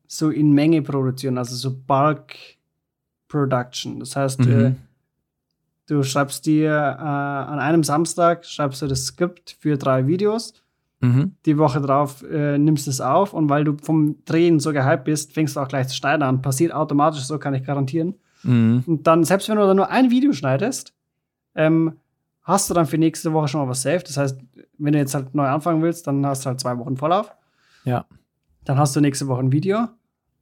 so 0.07 0.31
in 0.31 0.53
Menge 0.53 0.83
produzieren, 0.83 1.39
also 1.39 1.57
so 1.57 1.75
Bulk 1.75 2.35
Production. 3.35 3.99
Das 3.99 4.15
heißt, 4.15 4.41
Mhm. 4.41 4.61
äh, 4.61 4.73
du 5.89 6.03
schreibst 6.05 6.47
dir 6.47 6.71
äh, 6.71 7.03
an 7.03 7.59
einem 7.59 7.83
Samstag, 7.83 8.45
schreibst 8.45 8.81
du 8.81 8.87
das 8.87 9.07
Skript 9.07 9.57
für 9.59 9.77
drei 9.77 10.07
Videos, 10.07 10.55
mhm. 11.01 11.33
die 11.45 11.59
Woche 11.59 11.81
drauf 11.81 12.23
äh, 12.23 12.59
nimmst 12.59 12.87
es 12.87 13.01
auf 13.01 13.33
und 13.35 13.49
weil 13.49 13.65
du 13.65 13.77
vom 13.83 14.25
Drehen 14.25 14.61
so 14.61 14.73
gehypt 14.73 15.05
bist, 15.05 15.33
fängst 15.33 15.57
du 15.57 15.61
auch 15.61 15.69
gleich 15.69 15.89
zu 15.89 15.97
schneiden 15.97 16.23
an. 16.23 16.43
Passiert 16.43 16.73
automatisch, 16.73 17.25
so 17.25 17.39
kann 17.39 17.55
ich 17.55 17.65
garantieren. 17.65 18.15
Mhm. 18.45 18.85
Und 18.87 19.07
dann, 19.07 19.25
selbst 19.25 19.49
wenn 19.49 19.57
du 19.57 19.67
da 19.67 19.75
nur 19.75 19.91
ein 19.91 20.11
Video 20.11 20.33
schneidest, 20.33 20.95
ähm, 21.57 21.95
hast 22.43 22.71
du 22.71 22.75
dann 22.75 22.87
für 22.87 22.99
nächste 22.99 23.33
Woche 23.33 23.49
schon 23.49 23.61
mal 23.63 23.69
was 23.69 23.83
safe. 23.83 24.05
Das 24.07 24.17
heißt, 24.17 24.39
wenn 24.79 24.93
du 24.93 24.99
jetzt 24.99 25.15
halt 25.15 25.35
neu 25.35 25.47
anfangen 25.47 25.83
willst, 25.83 26.07
dann 26.07 26.25
hast 26.25 26.45
du 26.45 26.51
halt 26.51 26.61
zwei 26.61 26.79
Wochen 26.79 26.97
Vorlauf. 26.97 27.33
Ja. 27.85 28.05
Dann 28.65 28.79
hast 28.79 28.95
du 28.95 29.01
nächste 29.01 29.27
Woche 29.27 29.41
ein 29.41 29.51
Video. 29.53 29.89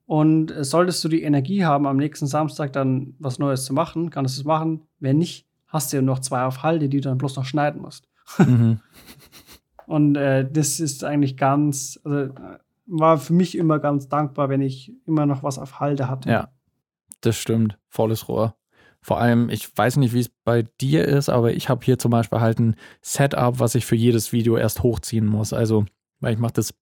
Und 0.07 0.51
äh, 0.51 0.65
solltest 0.65 1.03
du 1.05 1.09
die 1.09 1.23
Energie 1.23 1.65
haben, 1.65 1.87
am 1.87 1.97
nächsten 1.97 2.27
Samstag 2.27 2.73
dann 2.73 3.15
was 3.19 3.39
Neues 3.39 3.65
zu 3.65 3.73
machen, 3.73 4.11
kannst 4.11 4.37
du 4.37 4.41
es 4.41 4.45
machen. 4.45 4.83
Wenn 4.99 5.19
nicht, 5.19 5.47
hast 5.69 5.93
du 5.93 5.97
ja 5.97 6.03
noch 6.03 6.19
zwei 6.19 6.45
auf 6.45 6.63
Halde, 6.63 6.89
die 6.89 7.01
du 7.01 7.09
dann 7.09 7.19
bloß 7.19 7.37
noch 7.37 7.45
schneiden 7.45 7.83
musst. 7.83 8.09
Mhm. 8.39 8.81
Und 9.87 10.17
äh, 10.17 10.51
das 10.51 10.81
ist 10.81 11.05
eigentlich 11.05 11.37
ganz, 11.37 12.01
also 12.05 12.19
äh, 12.19 12.59
war 12.87 13.19
für 13.19 13.33
mich 13.33 13.57
immer 13.57 13.79
ganz 13.79 14.09
dankbar, 14.09 14.49
wenn 14.49 14.61
ich 14.61 14.93
immer 15.07 15.27
noch 15.27 15.43
was 15.43 15.59
auf 15.59 15.81
Halde 15.81 16.09
hatte. 16.09 16.31
Ja, 16.31 16.49
das 17.21 17.37
stimmt. 17.37 17.79
Volles 17.89 18.29
Rohr. 18.29 18.55
Vor 19.01 19.21
allem, 19.21 19.49
ich 19.51 19.77
weiß 19.77 19.97
nicht, 19.97 20.13
wie 20.15 20.21
es 20.21 20.29
bei 20.45 20.63
dir 20.81 21.07
ist, 21.07 21.29
aber 21.29 21.53
ich 21.55 21.69
habe 21.69 21.85
hier 21.85 21.99
zum 21.99 22.13
Beispiel 22.13 22.41
halt 22.41 22.61
ein 22.61 22.77
Setup, 23.01 23.59
was 23.59 23.75
ich 23.75 23.85
für 23.85 23.97
jedes 23.97 24.33
Video 24.33 24.57
erst 24.57 24.83
hochziehen 24.85 25.27
muss. 25.27 25.53
Also, 25.53 25.87
weil 26.21 26.35
ich 26.35 26.39
mache 26.39 26.53
das 26.53 26.73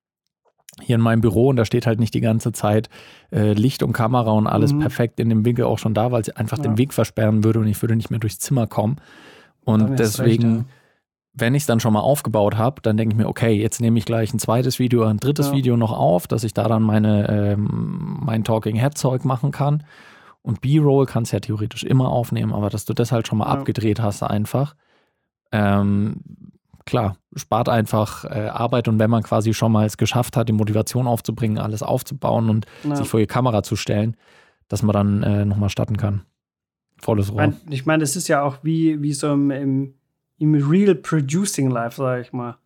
hier 0.80 0.94
in 0.96 1.00
meinem 1.02 1.20
Büro 1.20 1.48
und 1.48 1.56
da 1.56 1.64
steht 1.64 1.86
halt 1.86 1.98
nicht 2.00 2.14
die 2.14 2.20
ganze 2.20 2.52
Zeit 2.52 2.88
äh, 3.32 3.52
Licht 3.52 3.82
und 3.82 3.92
Kamera 3.92 4.30
und 4.30 4.46
alles 4.46 4.72
Mhm. 4.72 4.78
perfekt 4.80 5.20
in 5.20 5.28
dem 5.28 5.44
Winkel 5.44 5.64
auch 5.64 5.78
schon 5.78 5.94
da, 5.94 6.12
weil 6.12 6.22
es 6.22 6.30
einfach 6.30 6.58
Ja. 6.58 6.62
den 6.64 6.78
Weg 6.78 6.94
versperren 6.94 7.42
würde 7.44 7.58
und 7.60 7.66
ich 7.66 7.80
würde 7.82 7.96
nicht 7.96 8.10
mehr 8.10 8.20
durchs 8.20 8.38
Zimmer 8.38 8.66
kommen. 8.66 8.96
Und 9.64 9.80
erst 9.80 10.20
recht, 10.20 10.40
deswegen, 10.40 10.56
ja. 10.58 10.64
wenn 11.34 11.54
ich 11.54 11.64
es 11.64 11.66
dann 11.66 11.80
schon 11.80 11.92
mal 11.92 12.00
aufgebaut 12.00 12.56
habe, 12.56 12.80
dann 12.82 12.96
denke 12.96 13.14
ich 13.14 13.18
mir, 13.18 13.28
okay, 13.28 13.52
jetzt 13.52 13.80
nehme 13.80 13.98
ich 13.98 14.04
gleich 14.04 14.32
ein 14.32 14.38
zweites 14.38 14.78
Video, 14.78 15.04
ein 15.04 15.18
drittes 15.18 15.48
Ja. 15.48 15.52
Video 15.54 15.76
noch 15.76 15.92
auf, 15.92 16.26
dass 16.26 16.44
ich 16.44 16.54
da 16.54 16.66
dann 16.68 16.82
meine, 16.82 17.28
ähm, 17.28 18.18
mein 18.22 18.44
Talking 18.44 18.76
Head 18.76 18.96
Zeug 18.96 19.24
machen 19.24 19.50
kann. 19.50 19.82
Und 20.42 20.62
B-Roll 20.62 21.04
kannst 21.06 21.32
du 21.32 21.36
ja 21.36 21.40
theoretisch 21.40 21.84
immer 21.84 22.08
aufnehmen, 22.08 22.52
aber 22.54 22.70
dass 22.70 22.86
du 22.86 22.94
das 22.94 23.12
halt 23.12 23.28
schon 23.28 23.38
mal 23.38 23.46
abgedreht 23.46 24.00
hast, 24.00 24.22
einfach. 24.22 24.74
Ähm, 25.52 26.16
klar, 26.86 27.16
spart 27.36 27.68
einfach 27.68 28.24
äh, 28.24 28.48
Arbeit 28.48 28.88
und 28.88 28.98
wenn 28.98 29.10
man 29.10 29.22
quasi 29.22 29.54
schon 29.54 29.72
mal 29.72 29.86
es 29.86 29.96
geschafft 29.96 30.36
hat, 30.36 30.48
die 30.48 30.52
Motivation 30.52 31.06
aufzubringen, 31.06 31.58
alles 31.58 31.82
aufzubauen 31.82 32.48
und 32.50 32.66
Ja. 32.84 32.96
sich 32.96 33.08
vor 33.08 33.20
die 33.20 33.26
Kamera 33.26 33.62
zu 33.62 33.76
stellen, 33.76 34.16
dass 34.68 34.82
man 34.82 34.92
dann 34.94 35.22
äh, 35.22 35.44
nochmal 35.44 35.68
starten 35.68 35.96
kann. 35.96 36.22
Volles 36.98 37.26
Ich 37.26 37.32
Rohr. 37.32 37.40
meine, 37.40 37.56
ich 37.70 37.86
mein, 37.86 38.00
das 38.00 38.16
ist 38.16 38.28
ja 38.28 38.42
auch 38.42 38.58
wie, 38.62 39.00
wie 39.02 39.12
so 39.12 39.32
im, 39.32 39.50
im, 39.50 39.94
im 40.38 40.54
Real 40.54 40.94
Producing 40.94 41.70
Life, 41.70 41.96
sage 41.96 42.22
ich 42.22 42.32
mal. 42.32 42.56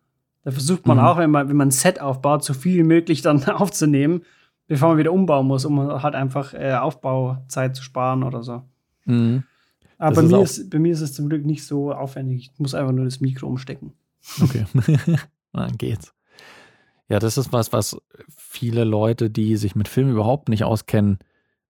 Da 0.43 0.51
versucht 0.51 0.85
man 0.87 0.97
Mhm. 0.97 1.03
auch, 1.03 1.17
wenn 1.17 1.31
man, 1.31 1.49
wenn 1.49 1.55
man 1.55 1.69
ein 1.69 1.71
Set 1.71 1.99
aufbaut, 2.01 2.43
so 2.43 2.53
viel 2.53 2.77
wie 2.77 2.83
möglich 2.83 3.21
dann 3.21 3.43
aufzunehmen, 3.49 4.21
bevor 4.67 4.89
man 4.89 4.97
wieder 4.97 5.11
umbauen 5.13 5.47
muss, 5.47 5.65
um 5.65 5.79
halt 6.03 6.15
einfach 6.15 6.53
äh, 6.53 6.73
Aufbauzeit 6.73 7.75
zu 7.75 7.83
sparen 7.83 8.23
oder 8.23 8.43
so. 8.43 8.63
Mhm. 9.05 9.43
Aber 9.97 10.15
bei 10.17 10.21
mir, 10.23 10.41
ist, 10.41 10.69
bei 10.69 10.77
mir 10.79 10.91
ist 10.91 11.01
es 11.01 11.13
zum 11.13 11.29
Glück 11.29 11.45
nicht 11.45 11.65
so 11.65 11.93
aufwendig. 11.93 12.51
Ich 12.53 12.59
muss 12.59 12.75
einfach 12.75 12.91
nur 12.91 13.05
das 13.05 13.21
Mikro 13.21 13.47
umstecken. 13.47 13.93
Okay. 14.41 14.65
Dann 15.53 15.77
geht's. 15.77 16.13
Ja, 17.07 17.19
das 17.19 17.37
ist 17.37 17.53
was, 17.53 17.71
was 17.71 17.97
viele 18.35 18.83
Leute, 18.83 19.29
die 19.29 19.57
sich 19.57 19.75
mit 19.75 19.87
Film 19.87 20.09
überhaupt 20.11 20.49
nicht 20.49 20.63
auskennen, 20.63 21.19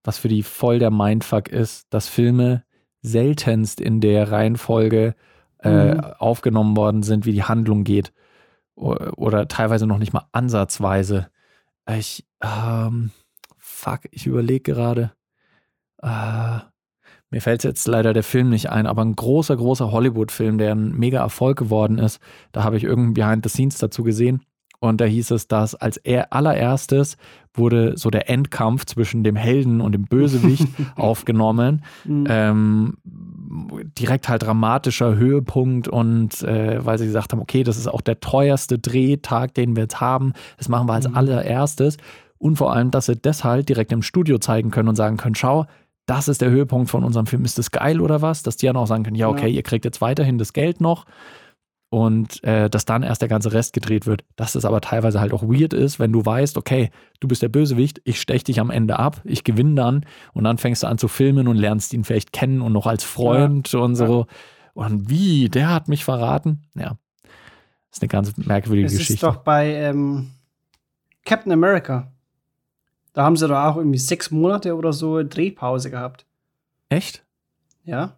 was 0.03 0.17
für 0.17 0.29
die 0.29 0.43
voll 0.43 0.79
der 0.79 0.91
Mindfuck 0.91 1.49
ist, 1.49 1.87
dass 1.89 2.07
Filme 2.07 2.63
seltenst 3.01 3.81
in 3.81 3.99
der 4.01 4.31
Reihenfolge 4.31 5.15
äh, 5.59 5.93
Mhm. 5.95 5.99
aufgenommen 6.19 6.77
worden 6.77 7.01
sind, 7.03 7.25
wie 7.25 7.31
die 7.33 7.43
Handlung 7.43 7.83
geht. 7.83 8.13
O- 8.75 8.95
Oder 9.17 9.47
teilweise 9.47 9.87
noch 9.87 9.97
nicht 9.97 10.13
mal 10.13 10.27
ansatzweise. 10.31 11.29
Ich, 11.89 12.25
ähm, 12.41 13.11
fuck, 13.57 14.01
ich 14.11 14.25
überlege 14.27 14.73
gerade. 14.73 15.11
Äh, 16.01 16.59
mir 17.35 17.41
fällt 17.41 17.65
jetzt 17.65 17.85
leider 17.85 18.13
der 18.13 18.23
Film 18.23 18.49
nicht 18.49 18.69
ein, 18.69 18.87
aber 18.87 19.03
ein 19.03 19.13
großer, 19.13 19.57
großer 19.57 19.91
Hollywood-Film, 19.91 20.57
der 20.57 20.73
ein 20.73 20.93
mega 20.97 21.19
Erfolg 21.19 21.57
geworden 21.57 21.97
ist. 21.97 22.21
Da 22.53 22.63
habe 22.63 22.77
ich 22.77 22.85
irgendein 22.85 23.13
Behind 23.13 23.43
the 23.43 23.49
Scenes 23.49 23.77
dazu 23.77 24.03
gesehen. 24.03 24.39
Und 24.79 25.01
da 25.01 25.05
hieß 25.05 25.31
es, 25.31 25.49
dass 25.49 25.75
als 25.75 25.97
er 25.97 26.31
allererstes 26.31 27.17
wurde 27.53 27.97
so 27.97 28.09
der 28.09 28.29
Endkampf 28.29 28.85
zwischen 28.85 29.25
dem 29.25 29.35
Helden 29.35 29.81
und 29.81 29.91
dem 29.91 30.05
Bösewicht 30.05 30.65
aufgenommen. 30.95 31.83
Mhm. 32.05 32.25
Ähm, 32.29 32.97
direkt 33.99 34.29
halt 34.29 34.43
dramatischer 34.43 35.17
Höhepunkt 35.17 35.89
und 35.89 36.41
äh, 36.43 36.85
weil 36.85 36.97
sie 36.97 37.05
gesagt 37.05 37.33
haben, 37.33 37.41
okay, 37.41 37.63
das 37.63 37.75
ist 37.75 37.87
auch 37.87 37.99
der 38.01 38.21
teuerste 38.21 38.79
Drehtag, 38.79 39.53
den 39.55 39.75
wir 39.75 39.83
jetzt 39.83 39.99
haben. 39.99 40.31
Das 40.57 40.69
machen 40.69 40.87
wir 40.87 40.93
als 40.93 41.09
Mhm. 41.09 41.17
allererstes. 41.17 41.97
Und 42.37 42.55
vor 42.55 42.71
allem, 42.71 42.91
dass 42.91 43.07
sie 43.07 43.17
das 43.17 43.43
halt 43.43 43.67
direkt 43.67 43.91
im 43.91 44.03
Studio 44.03 44.37
zeigen 44.37 44.71
können 44.71 44.87
und 44.87 44.95
sagen 44.95 45.17
können, 45.17 45.35
schau, 45.35 45.65
das 46.05 46.27
ist 46.27 46.41
der 46.41 46.49
Höhepunkt 46.51 46.89
von 46.89 47.03
unserem 47.03 47.25
Film. 47.25 47.45
Ist 47.45 47.57
das 47.57 47.71
geil 47.71 47.99
oder 48.01 48.21
was? 48.21 48.43
Dass 48.43 48.57
die 48.57 48.67
dann 48.67 48.77
auch 48.77 48.85
sagen 48.87 49.03
können, 49.03 49.15
ja, 49.15 49.27
okay, 49.27 49.47
Ja. 49.47 49.55
ihr 49.55 49.63
kriegt 49.63 49.85
jetzt 49.85 50.01
weiterhin 50.01 50.37
das 50.37 50.53
Geld 50.53 50.79
noch 50.81 51.05
und 51.89 52.43
äh, 52.43 52.69
dass 52.69 52.85
dann 52.85 53.03
erst 53.03 53.21
der 53.21 53.29
ganze 53.29 53.53
Rest 53.53 53.73
gedreht 53.73 54.05
wird. 54.05 54.23
Dass 54.35 54.55
es 54.55 54.65
aber 54.65 54.81
teilweise 54.81 55.19
halt 55.19 55.33
auch 55.33 55.43
weird 55.43 55.73
ist, 55.73 55.99
wenn 55.99 56.11
du 56.11 56.25
weißt, 56.25 56.57
okay, 56.57 56.89
du 57.19 57.27
bist 57.27 57.41
der 57.41 57.49
Bösewicht, 57.49 58.01
ich 58.03 58.19
stech 58.21 58.43
dich 58.43 58.59
am 58.59 58.69
Ende 58.69 58.99
ab, 58.99 59.21
ich 59.23 59.43
gewinne 59.43 59.75
dann 59.75 60.05
und 60.33 60.43
dann 60.43 60.57
fängst 60.57 60.83
du 60.83 60.87
an 60.87 60.97
zu 60.97 61.07
filmen 61.07 61.47
und 61.47 61.55
lernst 61.57 61.93
ihn 61.93 62.03
vielleicht 62.03 62.33
kennen 62.33 62.61
und 62.61 62.73
noch 62.73 62.87
als 62.87 63.03
Freund 63.03 63.73
und 63.73 63.95
so. 63.95 64.27
Und 64.73 65.09
wie, 65.09 65.47
der 65.49 65.69
hat 65.73 65.87
mich 65.87 66.03
verraten? 66.03 66.63
Ja. 66.75 66.97
ist 67.91 68.01
eine 68.01 68.09
ganz 68.09 68.35
merkwürdige 68.35 68.87
Es 68.87 68.93
ist 68.93 68.99
Geschichte. 68.99 69.25
doch 69.25 69.37
bei 69.37 69.73
ähm, 69.73 70.31
Captain 71.23 71.51
America. 71.53 72.11
Da 73.15 73.23
haben 73.23 73.37
sie 73.37 73.47
doch 73.47 73.57
auch 73.57 73.77
irgendwie 73.77 73.97
sechs 73.97 74.29
Monate 74.29 74.75
oder 74.75 74.93
so 74.93 75.23
Drehpause 75.23 75.89
gehabt. 75.89 76.25
Echt? 76.89 77.25
Ja. 77.83 78.17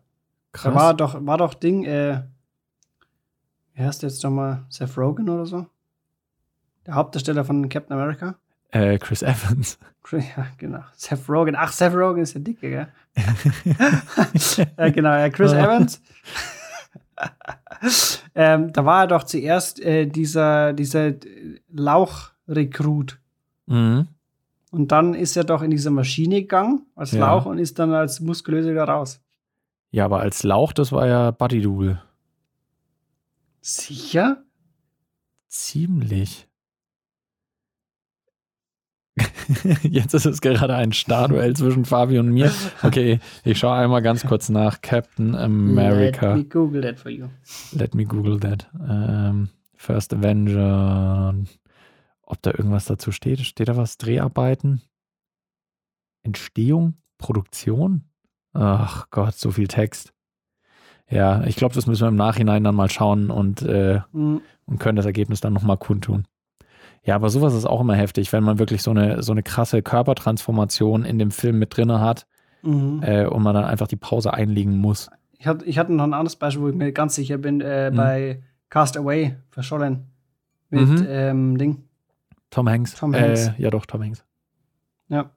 Krass. 0.52 0.74
Da 0.74 0.80
war 0.80 0.94
doch, 0.94 1.26
war 1.26 1.38
doch 1.38 1.54
Ding, 1.54 1.86
äh, 1.86 2.24
wie 3.76 3.84
heißt 3.84 4.02
der 4.02 4.10
jetzt 4.10 4.24
nochmal? 4.24 4.66
Seth 4.70 4.98
Rogen 4.98 5.30
oder 5.30 5.46
so? 5.46 5.68
Der 6.86 6.96
Hauptdarsteller 6.96 7.46
von 7.46 7.70
Captain 7.70 7.96
America? 7.96 8.36
äh, 8.72 8.98
Chris 8.98 9.22
Evans. 9.22 9.80
Ja, 10.10 10.48
genau. 10.58 10.80
Seth 10.96 11.28
Rogen. 11.28 11.54
Ach, 11.58 11.70
Seth 11.70 11.94
Rogen 11.94 12.22
ist 12.22 12.34
der 12.34 12.42
Dicke, 12.42 12.70
gell? 12.70 12.88
ja, 14.78 14.90
genau, 14.90 15.10
ja, 15.10 15.30
Chris 15.30 15.52
Evans. 15.52 16.02
ähm, 18.36 18.72
da 18.72 18.86
war 18.86 19.02
er 19.02 19.08
doch 19.08 19.24
zuerst 19.24 19.82
äh, 19.82 20.06
dieser, 20.06 20.72
dieser 20.72 21.12
Lauchrekrut. 21.74 23.20
Mhm. 23.66 24.08
Und 24.78 24.92
dann 24.92 25.16
ist 25.16 25.36
er 25.36 25.44
doch 25.44 25.64
in 25.64 25.72
diese 25.72 25.90
Maschine 25.90 26.42
gegangen 26.42 26.86
als 26.96 27.12
Ja. 27.12 27.26
Lauch 27.26 27.48
und 27.48 27.58
ist 27.58 27.80
dann 27.80 27.94
als 27.94 28.20
Muskulöse 28.20 28.70
wieder 28.70 28.84
raus. 28.84 29.20
Ja, 29.90 30.06
aber 30.06 30.20
als 30.20 30.44
Lauch, 30.44 30.72
das 30.72 30.92
war 30.92 31.08
ja 31.08 31.32
Buddy 31.32 31.62
Double. 31.62 32.00
Sicher? 33.60 34.44
Ziemlich. 35.48 36.48
Jetzt 39.82 40.14
ist 40.14 40.28
es 40.28 40.42
gerade 40.42 40.76
ein 40.76 40.94
Starduell 40.94 41.56
zwischen 41.56 41.86
Fabi 41.86 42.20
und 42.20 42.30
mir. 42.30 42.52
Okay, 42.84 43.20
ich 43.44 43.58
schaue 43.58 43.74
einmal 43.78 44.04
ganz 44.04 44.28
kurz 44.28 44.50
nach. 44.50 44.82
Captain 44.82 45.34
America. 45.34 46.36
Let 46.36 46.38
me 46.38 46.44
Google 46.44 46.82
that 46.84 47.00
for 47.00 47.10
you. 47.10 47.30
Let 47.72 47.96
me 47.96 48.06
Google 48.06 48.40
that. 48.42 48.70
Ähm, 48.88 49.50
First 49.76 50.14
Avenger. 50.14 51.34
Ob 52.30 52.42
da 52.42 52.52
irgendwas 52.52 52.84
dazu 52.86 53.12
steht? 53.14 53.40
Steht 53.40 53.70
da 53.70 53.78
was? 53.78 53.98
Dreharbeiten? 53.98 54.82
Entstehung? 56.24 56.96
Produktion? 57.18 58.04
Ach 58.54 59.10
Gott, 59.12 59.36
so 59.36 59.52
viel 59.52 59.68
Text. 59.68 60.14
Ja, 61.10 61.44
ich 61.46 61.56
glaube, 61.56 61.74
das 61.74 61.88
müssen 61.88 62.02
wir 62.04 62.10
im 62.10 62.16
Nachhinein 62.18 62.64
dann 62.66 62.76
mal 62.76 62.90
schauen 62.90 63.32
und, 63.32 63.62
äh, 63.62 64.02
Hm, 64.12 64.42
und 64.66 64.80
können 64.80 64.98
das 64.98 65.06
Ergebnis 65.06 65.40
dann 65.40 65.54
nochmal 65.54 65.78
kundtun. 65.78 66.28
Ja, 67.04 67.16
aber 67.16 67.30
sowas 67.30 67.54
ist 67.54 67.66
auch 67.66 67.80
immer 67.80 67.96
heftig, 67.96 68.34
wenn 68.34 68.44
man 68.44 68.60
wirklich 68.60 68.84
so 68.84 68.92
eine, 68.92 69.24
so 69.24 69.32
eine 69.32 69.42
krasse 69.42 69.82
Körpertransformation 69.82 71.06
in 71.06 71.18
dem 71.20 71.32
Film 71.32 71.58
mit 71.60 71.78
drin 71.78 71.92
hat 71.94 72.28
mhm. 72.62 73.02
äh, 73.04 73.26
und 73.26 73.42
man 73.42 73.56
dann 73.56 73.64
einfach 73.64 73.88
die 73.88 73.96
Pause 73.96 74.34
einlegen 74.34 74.76
muss. 74.78 75.10
Ich, 75.40 75.48
hatte, 75.48 75.64
ich 75.64 75.78
hatte 75.78 75.94
noch 75.94 76.04
ein 76.04 76.14
anderes 76.14 76.36
Beispiel, 76.36 76.64
wo 76.64 76.70
ich 76.70 76.76
mir 76.76 76.92
ganz 76.92 77.16
sicher 77.16 77.38
bin, 77.38 77.62
äh, 77.62 77.90
Mhm. 77.90 77.96
bei 77.96 78.44
Cast 78.70 78.98
Away 78.98 79.38
verschollen. 79.50 80.08
Mit 80.70 80.90
Mhm. 80.90 81.06
ähm, 81.08 81.58
Ding. 81.58 81.84
Tom 82.58 82.68
Hanks. 82.68 82.96
Tom 82.96 83.14
Hanks. 83.16 83.50
Äh, 83.50 83.54
ja, 83.60 83.70
doch, 83.70 83.86
Tom 83.86 84.02
Hanks. 84.02 84.24
Ja. 85.10 85.30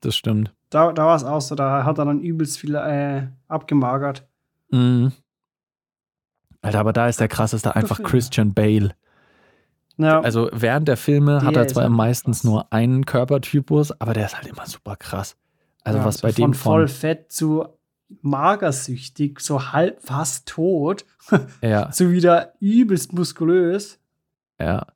Das 0.00 0.14
stimmt. 0.14 0.54
Da, 0.70 0.92
da 0.92 1.04
war 1.06 1.16
es 1.16 1.24
auch 1.24 1.40
so, 1.40 1.56
da 1.56 1.82
hat 1.82 1.98
er 1.98 2.04
dann 2.04 2.20
übelst 2.20 2.58
viel 2.58 2.76
äh, 2.76 3.26
abgemagert. 3.48 4.24
Mhm. 4.70 5.10
Alter, 6.62 6.78
aber 6.78 6.92
da 6.92 7.08
ist 7.08 7.18
der 7.18 7.26
krasseste 7.26 7.74
einfach 7.74 7.96
Film. 7.96 8.08
Christian 8.08 8.54
Bale. 8.54 8.94
Ja, 9.96 10.20
Also 10.20 10.48
während 10.52 10.86
der 10.86 10.96
Filme 10.96 11.42
hat 11.42 11.56
Der 11.56 11.62
er 11.62 11.68
zwar 11.68 11.84
ist 11.86 11.90
meistens 11.90 12.38
krass. 12.38 12.44
nur 12.44 12.72
einen 12.72 13.04
Körpertypus, 13.04 13.90
aber 14.00 14.14
der 14.14 14.26
ist 14.26 14.36
halt 14.36 14.46
immer 14.46 14.64
super 14.66 14.94
krass. 14.94 15.36
Also 15.82 15.98
ja, 15.98 16.04
was 16.04 16.18
so 16.18 16.22
bei 16.28 16.32
von 16.32 16.42
dem 16.44 16.54
voll 16.54 16.86
von, 16.86 16.96
fett 16.96 17.32
zu 17.32 17.66
magersüchtig, 18.22 19.40
so 19.40 19.72
halb 19.72 20.00
fast 20.02 20.46
tot, 20.48 21.04
ja, 21.62 21.90
zu 21.90 22.12
wieder 22.12 22.52
übelst 22.60 23.12
muskulös. 23.12 23.98
ja. 24.60 24.86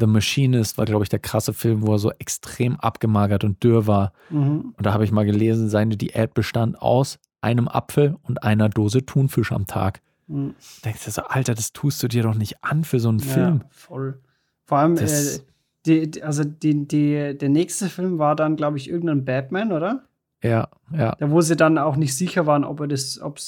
The 0.00 0.06
Machinist 0.06 0.78
war, 0.78 0.86
glaube 0.86 1.04
ich, 1.04 1.08
der 1.10 1.18
krasse 1.18 1.52
Film, 1.52 1.86
wo 1.86 1.92
er 1.92 1.98
so 1.98 2.10
extrem 2.18 2.76
abgemagert 2.80 3.44
und 3.44 3.62
dürr 3.62 3.86
war. 3.86 4.12
Mhm. 4.30 4.74
Und 4.76 4.86
da 4.86 4.92
habe 4.94 5.04
ich 5.04 5.12
mal 5.12 5.24
gelesen, 5.26 5.68
seine 5.68 5.96
Diät 5.96 6.34
bestand 6.34 6.80
aus 6.80 7.18
einem 7.42 7.68
Apfel 7.68 8.16
und 8.22 8.42
einer 8.42 8.68
Dose 8.68 9.04
Thunfisch 9.06 9.52
am 9.52 9.66
Tag. 9.66 10.00
Mhm. 10.26 10.54
Denkst 10.84 11.04
du 11.04 11.10
so, 11.10 11.22
Alter, 11.22 11.54
das 11.54 11.72
tust 11.72 12.02
du 12.02 12.08
dir 12.08 12.22
doch 12.22 12.34
nicht 12.34 12.62
an 12.64 12.84
für 12.84 13.00
so 13.00 13.08
einen 13.10 13.20
Film. 13.20 13.60
Ja, 13.62 13.68
voll. 13.70 14.20
Vor 14.66 14.78
allem, 14.78 14.96
äh, 14.96 15.00
Das- 15.00 15.44
die, 15.86 16.10
die, 16.10 16.22
also 16.22 16.44
die, 16.44 16.86
die, 16.86 17.36
der 17.38 17.48
nächste 17.48 17.88
Film 17.88 18.18
war 18.18 18.36
dann, 18.36 18.56
glaube 18.56 18.76
ich, 18.76 18.88
irgendein 18.90 19.24
Batman, 19.24 19.72
oder? 19.72 20.04
Ja, 20.42 20.68
ja. 20.92 21.14
Da 21.18 21.30
wo 21.30 21.40
sie 21.42 21.56
dann 21.56 21.76
auch 21.78 21.96
nicht 21.96 22.14
sicher 22.16 22.46
waren, 22.46 22.64
ob 22.64 22.80
er 22.80 22.88
das, 22.88 23.18
ob 23.20 23.38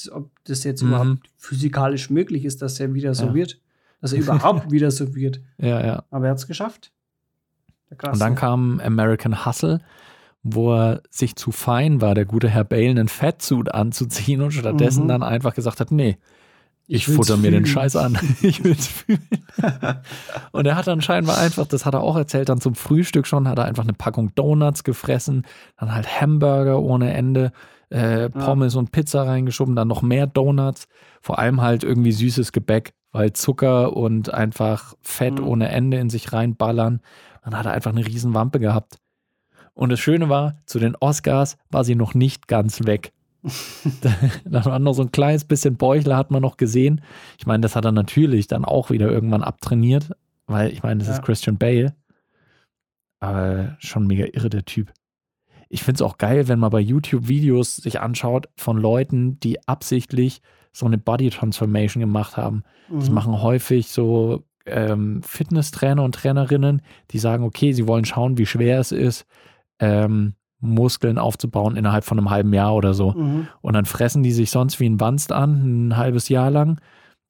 das 0.44 0.64
jetzt 0.64 0.82
Mhm. 0.82 0.88
überhaupt 0.88 1.18
physikalisch 1.36 2.10
möglich 2.10 2.44
ist, 2.44 2.60
dass 2.62 2.80
er 2.80 2.92
wieder 2.94 3.14
so 3.14 3.26
Ja. 3.28 3.34
wird. 3.34 3.60
Dass 4.02 4.12
er 4.12 4.18
überhaupt 4.20 4.70
wieder 4.70 4.90
so 4.90 5.14
wird. 5.14 5.40
Ja, 5.56 5.82
ja. 5.84 6.04
Aber 6.10 6.26
er 6.26 6.32
hat 6.32 6.38
es 6.38 6.46
geschafft. 6.46 6.92
Und 7.90 8.20
dann 8.20 8.34
kam 8.34 8.80
American 8.84 9.46
Hustle, 9.46 9.80
wo 10.42 10.74
er 10.74 11.02
sich 11.10 11.36
zu 11.36 11.52
fein 11.52 12.00
war, 12.00 12.14
der 12.14 12.24
gute 12.24 12.48
Herr 12.50 12.64
Bale, 12.64 12.90
einen 12.90 13.08
Fettsuit 13.08 13.72
anzuziehen 13.72 14.42
und 14.42 14.50
stattdessen 14.52 15.04
Mhm. 15.04 15.08
dann 15.08 15.22
einfach 15.22 15.54
gesagt 15.54 15.78
hat, 15.80 15.90
nee, 15.92 16.18
ich, 16.88 17.06
will's 17.06 17.16
futter 17.16 17.36
mir 17.36 17.50
den. 17.52 17.64
Scheiß 17.64 17.94
an. 17.96 18.18
ich 18.42 18.64
will's 18.64 18.86
fühlen. 18.88 19.20
und 20.50 20.66
er 20.66 20.74
hat 20.76 20.86
dann 20.88 21.00
scheinbar 21.00 21.38
einfach, 21.38 21.66
das 21.66 21.86
hat 21.86 21.94
er 21.94 22.00
auch 22.02 22.16
erzählt, 22.16 22.48
dann 22.48 22.60
zum 22.60 22.74
Frühstück 22.74 23.26
schon, 23.26 23.46
hat 23.48 23.58
er 23.58 23.66
einfach 23.66 23.84
eine 23.84 23.92
Packung 23.92 24.34
Donuts 24.34 24.84
gefressen, 24.84 25.46
dann 25.78 25.94
halt 25.94 26.20
Hamburger 26.20 26.80
ohne 26.80 27.12
Ende, 27.12 27.52
äh, 27.90 28.30
Pommes 28.30 28.74
und 28.74 28.90
Pizza 28.90 29.26
reingeschoben, 29.26 29.76
dann 29.76 29.86
noch 29.88 30.02
mehr 30.02 30.26
Donuts, 30.26 30.88
vor 31.20 31.38
allem 31.38 31.60
halt 31.60 31.84
irgendwie 31.84 32.12
süßes 32.12 32.50
Gebäck, 32.52 32.94
weil 33.12 33.33
Zucker 33.33 33.94
und 33.96 34.33
einfach 34.33 34.94
Fett 35.03 35.38
Mhm. 35.38 35.46
ohne 35.46 35.68
Ende 35.68 35.98
in 35.98 36.11
sich 36.11 36.33
reinballern. 36.33 37.01
Dann 37.44 37.57
hat 37.57 37.66
er 37.66 37.72
einfach 37.72 37.92
eine 37.92 38.07
riesen 38.07 38.35
Wampe 38.35 38.59
gehabt. 38.61 38.98
Und 39.75 39.90
das 39.90 40.01
Schöne 40.01 40.29
war, 40.29 40.61
zu 40.66 40.79
den 40.79 40.96
Oscars 40.96 41.57
war 41.70 41.85
sie 41.85 41.94
noch 41.94 42.14
nicht 42.14 42.46
ganz 42.48 42.85
weg. 42.87 43.12
da 44.44 44.64
war 44.64 44.79
noch 44.79 44.92
so 44.92 45.03
ein 45.03 45.11
kleines 45.12 45.44
bisschen 45.44 45.77
Bäuchler, 45.77 46.16
hat 46.16 46.31
man 46.31 46.42
noch 46.42 46.57
gesehen. 46.57 47.01
Ich 47.38 47.46
meine, 47.46 47.62
das 47.62 47.75
hat 47.75 47.85
er 47.85 47.92
natürlich 47.92 48.46
dann 48.46 48.64
auch 48.64 48.90
wieder 48.90 49.11
irgendwann 49.11 49.42
abtrainiert, 49.42 50.11
weil 50.46 50.70
ich 50.72 50.83
meine, 50.83 50.98
das 50.98 51.09
Ja. 51.09 51.14
ist 51.14 51.22
Christian 51.22 51.59
Bale. 51.59 51.94
Aber 53.20 53.77
schon 53.79 54.07
mega 54.07 54.27
irre, 54.33 54.51
der 54.51 54.64
Typ. 54.64 54.92
Ich 55.68 55.83
finde 55.83 55.96
es 55.96 56.03
auch 56.03 56.18
geil, 56.18 56.48
wenn 56.48 56.59
man 56.59 56.70
bei 56.70 56.81
YouTube 56.81 57.29
Videos 57.29 57.77
sich 57.77 58.01
anschaut 58.01 58.48
von 58.57 58.77
Leuten, 58.77 59.40
die 59.40 59.66
absichtlich 59.66 60.42
so 60.72 60.87
eine 60.87 60.98
Body 60.98 61.30
Transformation 61.30 62.00
gemacht 62.00 62.37
haben. 62.37 62.62
Das 62.90 63.08
Mhm. 63.08 63.14
machen 63.14 63.42
häufig 63.42 63.88
so 63.88 64.44
ähm, 64.66 65.22
Fitnesstrainer 65.22 66.02
und 66.04 66.14
Trainerinnen, 66.14 66.82
die 67.11 67.18
sagen, 67.18 67.44
okay, 67.44 67.72
sie 67.72 67.87
wollen 67.88 68.04
schauen, 68.04 68.38
wie 68.38 68.46
schwer 68.46 68.78
es 68.78 68.92
ist, 68.92 69.26
ähm, 69.80 70.35
Muskeln 70.61 71.18
aufzubauen 71.18 71.74
innerhalb 71.76 72.04
von 72.04 72.16
einem 72.18 72.30
halben 72.30 72.52
Jahr 72.54 72.74
oder 72.76 72.94
so. 72.94 73.12
Mhm. 73.12 73.48
Und 73.61 73.72
dann 73.74 73.85
fressen 73.85 74.22
die 74.22 74.30
sich 74.30 74.50
sonst 74.52 74.78
wie 74.78 74.88
ein 74.88 75.00
Wanst 75.00 75.32
an, 75.32 75.88
ein 75.88 75.96
halbes 75.96 76.28
Jahr 76.28 76.50
lang, 76.52 76.80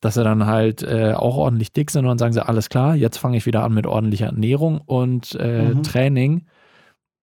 dass 0.02 0.14
sie 0.14 0.24
dann 0.24 0.44
halt 0.44 0.83
äh, 0.83 1.14
auch 1.14 1.37
ordentlich 1.38 1.72
dick 1.72 1.90
sind 1.90 2.05
und 2.05 2.09
dann 2.11 2.18
sagen 2.18 2.33
sie, 2.35 2.46
alles 2.46 2.68
klar, 2.68 2.94
jetzt 2.94 3.16
fange 3.16 3.38
ich 3.38 3.46
wieder 3.46 3.64
an 3.64 3.72
mit 3.72 3.87
ordentlicher 3.87 4.26
Ernährung 4.26 4.81
und 4.85 5.35
äh, 5.37 5.74
Mhm. 5.74 5.83
Training. 5.83 6.46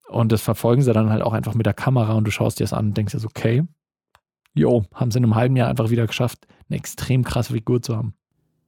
Und 0.07 0.31
das 0.31 0.41
verfolgen 0.41 0.81
sie 0.81 0.91
dann 0.93 1.11
halt 1.11 1.21
auch 1.21 1.33
einfach 1.33 1.53
mit 1.53 1.67
der 1.67 1.73
Kamera 1.75 2.13
und 2.13 2.25
du 2.25 2.31
schaust 2.31 2.59
dir 2.59 2.63
das 2.63 2.73
an 2.73 2.87
und 2.87 2.97
denkst 2.97 3.13
dir 3.15 3.23
okay, 3.25 3.63
jo, 4.59 4.83
haben 4.93 5.11
sie 5.11 5.17
in 5.17 5.23
einem 5.23 5.35
halben 5.35 5.55
Jahr 5.55 5.69
einfach 5.69 5.89
wieder 5.89 6.05
geschafft, 6.07 6.47
eine 6.69 6.77
extrem 6.77 7.23
krasse 7.23 7.53
Figur 7.53 7.81
zu 7.81 7.95
haben. 7.97 8.13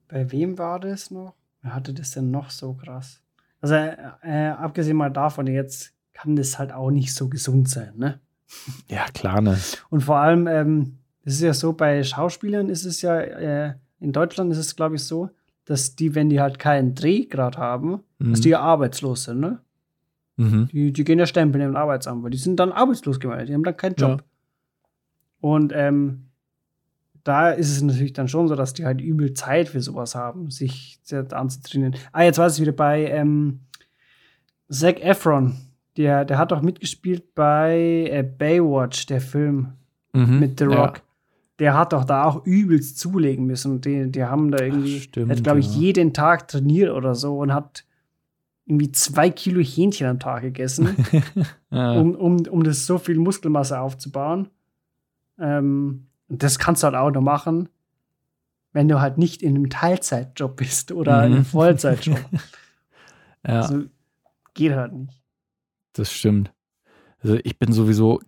Bei 0.08 0.32
wem 0.32 0.58
war 0.58 0.80
das 0.80 1.12
noch? 1.12 1.36
Wer 1.62 1.76
hatte 1.76 1.94
das 1.94 2.12
denn 2.12 2.32
noch 2.32 2.50
so 2.50 2.74
krass? 2.74 3.22
Also, 3.62 3.76
äh, 3.76 4.50
abgesehen 4.58 4.98
mal 4.98 5.10
davon, 5.12 5.46
jetzt 5.48 5.94
kann 6.14 6.36
das 6.36 6.58
halt 6.58 6.74
auch 6.74 6.90
nicht 6.92 7.14
so 7.14 7.30
gesund 7.30 7.70
sein, 7.70 7.94
ne? 7.98 8.20
Ja, 8.90 9.06
klar, 9.14 9.42
ne? 9.42 9.58
Und 9.90 10.02
vor 10.02 10.18
allem, 10.18 10.48
ähm, 10.48 10.98
das 11.24 11.36
ist 11.36 11.42
ja 11.42 11.54
so, 11.54 11.74
bei 11.74 12.04
Schauspielern 12.04 12.68
ist 12.70 12.86
es 12.86 13.02
ja, 13.02 13.20
äh, 13.20 13.76
in 14.00 14.12
Deutschland 14.12 14.52
ist 14.52 14.58
es, 14.58 14.76
glaube 14.76 14.96
ich, 14.96 15.04
so, 15.04 15.30
dass 15.66 15.96
die, 15.96 16.16
wenn 16.16 16.30
die 16.30 16.42
halt 16.42 16.58
keinen 16.60 16.96
Dreh 16.96 17.26
gerade 17.26 17.58
haben, 17.60 18.02
dass 18.18 18.40
Mhm. 18.40 18.42
die 18.42 18.50
ja 18.50 18.60
arbeitslos 18.60 19.26
sind, 19.26 19.40
ne? 19.40 19.60
Mhm. 20.38 20.68
Die, 20.72 20.92
die 20.92 21.04
gehen 21.04 21.20
ja 21.20 21.28
stempeln 21.28 21.64
im 21.64 21.76
Arbeitsamt, 21.76 22.24
weil 22.24 22.32
die 22.32 22.38
sind 22.38 22.60
dann 22.60 22.72
arbeitslos 22.72 23.20
gemeldet, 23.20 23.50
die 23.50 23.54
haben 23.54 23.64
dann 23.64 23.78
keinen 23.78 23.96
Job. 23.96 24.24
Und 25.42 25.74
ähm, 25.76 26.28
da 27.24 27.50
ist 27.52 27.72
es 27.72 27.82
natürlich 27.82 28.14
dann 28.14 28.28
schon 28.28 28.48
so, 28.48 28.56
dass 28.56 28.74
die 28.74 28.86
halt 28.86 29.02
übel 29.02 29.34
Zeit 29.34 29.70
für 29.70 29.82
sowas 29.82 30.16
haben, 30.16 30.50
sich 30.50 31.00
anzutrainieren. 31.32 31.96
Ah, 32.14 32.24
jetzt 32.24 32.40
weiß 32.40 32.56
ich 32.56 32.62
wieder 32.62 32.72
bei 32.72 33.06
ähm, 33.08 33.60
Zac 34.70 35.02
Efron. 35.04 35.56
Der, 35.98 36.24
der 36.26 36.38
hat 36.38 36.52
doch 36.52 36.62
mitgespielt 36.62 37.36
bei 37.36 38.08
äh, 38.10 38.24
Baywatch, 38.24 39.06
der 39.08 39.22
Film 39.22 39.74
Mhm. 40.14 40.40
mit 40.40 40.60
The 40.60 40.66
Ja. 40.66 40.86
Rock. 40.86 41.02
Der 41.60 41.78
hat 41.78 41.94
doch 41.94 42.04
da 42.06 42.26
auch 42.26 42.46
übelst 42.46 42.98
zulegen 43.00 43.46
müssen. 43.46 43.80
Die, 43.82 44.12
die 44.12 44.24
haben 44.26 44.52
da 44.52 44.62
irgendwie, 44.64 44.98
Ach, 44.98 45.04
stimmt, 45.04 45.32
hat, 45.32 45.44
glaube 45.44 45.60
ich, 45.60 45.74
ja. 45.76 45.80
jeden 45.82 46.12
Tag 46.14 46.48
trainiert 46.50 46.92
oder 46.92 47.14
so 47.16 47.38
und 47.38 47.54
hat 47.54 47.86
irgendwie 48.66 48.92
zwei 48.92 49.30
Kilo 49.30 49.62
Hähnchen 49.62 50.08
am 50.08 50.20
Tag 50.20 50.42
gegessen 50.42 50.90
Ja. 51.72 51.94
um, 51.94 52.16
um, 52.16 52.46
um 52.48 52.64
das 52.64 52.86
so 52.86 52.98
viel 52.98 53.18
Muskelmasse 53.20 53.80
aufzubauen. 53.80 54.50
Ähm, 55.42 56.08
das 56.30 56.60
kannst 56.60 56.84
du 56.84 56.86
halt 56.86 56.96
auch 56.96 57.12
nur 57.12 57.22
machen, 57.22 57.68
wenn 58.74 58.88
du 58.88 59.02
halt 59.02 59.18
nicht 59.18 59.42
in 59.42 59.56
einem 59.56 59.70
Teilzeitjob 59.70 60.56
bist 60.56 60.92
oder 60.94 61.24
in 61.26 61.32
Mhm. 61.32 61.36
einem 61.38 61.46
Vollzeitjob. 61.46 62.18
ja. 63.46 63.62
Also 63.62 63.84
geht 64.54 64.74
halt 64.74 64.94
nicht. 64.94 65.22
Das 65.94 66.12
stimmt. 66.12 66.54
Also 67.20 67.38
ich 67.44 67.60
bin 67.60 67.74
sowieso, 67.74 68.22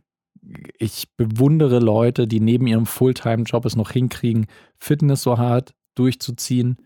ich 0.78 1.16
bewundere 1.16 1.80
Leute, 1.80 2.28
die 2.28 2.42
neben 2.42 2.68
ihrem 2.68 2.86
Fulltime-Job 2.86 3.66
es 3.66 3.76
noch 3.78 3.92
hinkriegen, 3.92 4.48
Fitness 4.78 5.22
so 5.24 5.38
hart 5.38 5.74
durchzuziehen 5.96 6.78